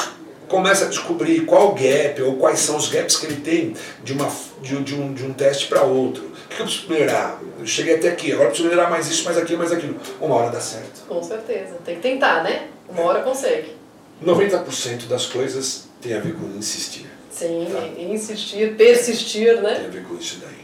começa 0.49 0.85
a 0.85 0.89
descobrir 0.89 1.45
qual 1.45 1.75
gap 1.75 2.23
ou 2.23 2.37
quais 2.37 2.61
são 2.61 2.77
os 2.77 2.89
gaps 2.89 3.17
que 3.17 3.27
ele 3.27 3.41
tem 3.41 3.75
de, 4.05 4.13
uma, 4.13 4.31
de, 4.63 4.77
de 4.83 4.95
um, 4.95 5.13
de 5.13 5.25
um 5.25 5.33
teste 5.33 5.67
para 5.67 5.83
outro. 5.83 6.31
O 6.47 6.55
que 6.57 6.61
eu 6.63 6.67
preciso 6.67 6.89
melhorar? 6.89 7.41
Eu 7.59 7.67
cheguei 7.67 7.97
até 7.97 8.09
aqui, 8.09 8.33
agora 8.33 8.47
eu 8.47 8.51
preciso 8.51 8.69
melhorar 8.69 8.89
mais 8.91 9.09
isso, 9.09 9.25
mais 9.25 9.37
aquilo, 9.37 9.59
mais 9.59 9.73
aquilo. 9.73 9.97
Uma 10.21 10.37
hora 10.37 10.51
dá 10.51 10.61
certo. 10.61 11.05
Com 11.07 11.23
certeza. 11.23 11.77
Tem 11.85 11.97
que 11.97 12.01
tentar, 12.03 12.43
né? 12.43 12.69
Uma 12.89 13.03
hora 13.03 13.23
consegue. 13.23 13.73
90% 14.25 15.07
das 15.09 15.27
coisas 15.27 15.89
tem 16.01 16.15
a 16.15 16.21
ver 16.21 16.35
com 16.35 16.47
insistir. 16.57 17.07
Sim, 17.31 17.69
Tá. 17.71 18.01
insistir, 18.01 18.75
persistir, 18.77 19.61
né? 19.61 19.75
Tem 19.75 19.87
a 19.87 19.91
ver 19.91 20.05
com 20.05 20.15
isso 20.17 20.39
daí. 20.41 20.56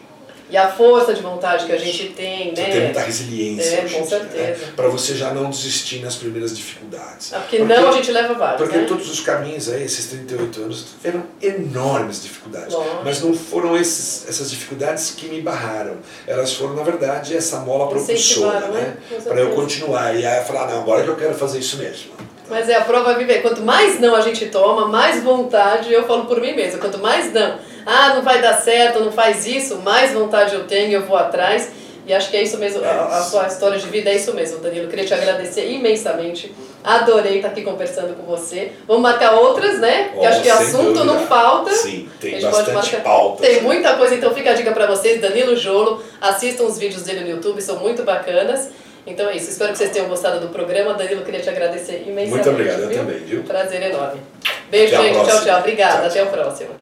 E 0.52 0.56
a 0.58 0.68
força 0.68 1.14
de 1.14 1.22
vontade 1.22 1.64
que 1.64 1.72
a 1.72 1.78
gente 1.78 2.10
tem, 2.10 2.54
Você 2.54 2.62
tem 2.62 2.80
muita 2.82 3.00
né? 3.00 3.06
resiliência 3.06 3.74
É, 3.74 3.80
com 3.80 3.86
em 3.86 3.88
dia, 3.88 4.04
certeza. 4.04 4.64
Para 4.76 4.88
você 4.88 5.14
já 5.14 5.32
não 5.32 5.48
desistir 5.48 6.00
nas 6.00 6.16
primeiras 6.16 6.54
dificuldades. 6.54 7.32
Ah, 7.32 7.38
Porque 7.38 7.60
não 7.60 7.88
a 7.88 7.92
gente 7.92 8.12
leva 8.12 8.34
vários, 8.34 8.60
Porque 8.60 8.76
né? 8.76 8.84
todos 8.86 9.10
os 9.10 9.20
caminhos 9.20 9.70
aí, 9.70 9.82
esses 9.82 10.08
38 10.08 10.60
anos, 10.60 10.84
tiveram 11.00 11.24
enormes 11.40 12.22
dificuldades. 12.22 12.74
Lógico. 12.74 13.00
Mas 13.02 13.22
não 13.22 13.32
foram 13.32 13.74
esses, 13.78 14.28
essas 14.28 14.50
dificuldades 14.50 15.14
que 15.16 15.26
me 15.26 15.40
barraram. 15.40 15.96
Elas 16.26 16.52
foram, 16.52 16.74
na 16.76 16.82
verdade, 16.82 17.34
essa 17.34 17.60
mola 17.60 17.88
propulsora, 17.88 18.68
né? 18.68 18.96
né? 19.10 19.20
Para 19.24 19.40
eu 19.40 19.54
continuar. 19.54 20.14
E 20.14 20.26
aí 20.26 20.38
eu 20.38 20.44
falar, 20.44 20.70
não, 20.70 20.82
agora 20.82 21.02
que 21.02 21.08
eu 21.08 21.16
quero 21.16 21.32
fazer 21.34 21.60
isso 21.60 21.78
mesmo. 21.78 22.10
Mas 22.50 22.68
é 22.68 22.76
a 22.76 22.82
prova 22.82 23.14
viver. 23.14 23.40
Quanto 23.40 23.62
mais 23.62 23.98
não 23.98 24.14
a 24.14 24.20
gente 24.20 24.44
toma, 24.50 24.86
mais 24.86 25.22
vontade, 25.22 25.90
eu 25.90 26.06
falo 26.06 26.26
por 26.26 26.38
mim 26.42 26.54
mesma, 26.54 26.78
quanto 26.78 26.98
mais 26.98 27.32
não, 27.32 27.58
ah, 27.86 28.14
não 28.14 28.22
vai 28.22 28.40
dar 28.40 28.54
certo, 28.54 29.00
não 29.00 29.12
faz 29.12 29.46
isso, 29.46 29.78
mais 29.78 30.12
vontade 30.12 30.54
eu 30.54 30.64
tenho, 30.64 30.92
eu 30.92 31.02
vou 31.02 31.16
atrás. 31.16 31.70
E 32.04 32.12
acho 32.12 32.30
que 32.30 32.36
é 32.36 32.42
isso 32.42 32.58
mesmo, 32.58 32.84
a, 32.84 33.18
a 33.18 33.22
sua 33.22 33.46
história 33.46 33.78
de 33.78 33.86
vida 33.88 34.10
é 34.10 34.16
isso 34.16 34.34
mesmo, 34.34 34.58
Danilo. 34.58 34.88
Queria 34.88 35.04
te 35.04 35.14
agradecer 35.14 35.70
imensamente. 35.70 36.52
Adorei 36.82 37.36
estar 37.36 37.48
aqui 37.48 37.62
conversando 37.62 38.16
com 38.16 38.24
você. 38.24 38.72
Vamos 38.88 39.02
marcar 39.02 39.34
outras, 39.34 39.78
né? 39.78 40.10
Oh, 40.16 40.26
acho 40.26 40.42
que 40.42 40.50
sem 40.50 40.66
assunto 40.66 40.94
dúvida. 40.94 41.04
não 41.04 41.26
falta. 41.26 41.70
Sim, 41.70 42.08
tem 42.20 42.40
bastante 42.40 42.96
pauta. 42.96 43.46
Tem 43.46 43.62
muita 43.62 43.94
coisa, 43.94 44.16
então 44.16 44.34
fica 44.34 44.50
a 44.50 44.54
dica 44.54 44.72
pra 44.72 44.86
vocês, 44.86 45.20
Danilo 45.20 45.54
Jolo. 45.56 46.02
Assistam 46.20 46.64
os 46.64 46.76
vídeos 46.76 47.02
dele 47.02 47.20
no 47.20 47.30
YouTube, 47.30 47.62
são 47.62 47.78
muito 47.78 48.02
bacanas. 48.02 48.70
Então 49.06 49.28
é 49.28 49.36
isso, 49.36 49.50
espero 49.50 49.72
que 49.72 49.78
vocês 49.78 49.90
tenham 49.90 50.08
gostado 50.08 50.40
do 50.40 50.48
programa. 50.48 50.94
Danilo, 50.94 51.22
queria 51.22 51.40
te 51.40 51.48
agradecer 51.48 52.02
imensamente. 52.04 52.30
Muito 52.30 52.50
obrigado, 52.50 52.80
eu 52.80 52.98
também, 52.98 53.18
viu? 53.18 53.42
Prazer 53.44 53.80
enorme. 53.80 54.20
Beijo, 54.68 54.96
Até 54.96 55.04
gente. 55.04 55.24
Tchau, 55.24 55.44
tchau. 55.44 55.58
Obrigada. 55.60 55.96
Tchau, 55.98 56.06
Até 56.08 56.22
o 56.24 56.26
próximo. 56.26 56.70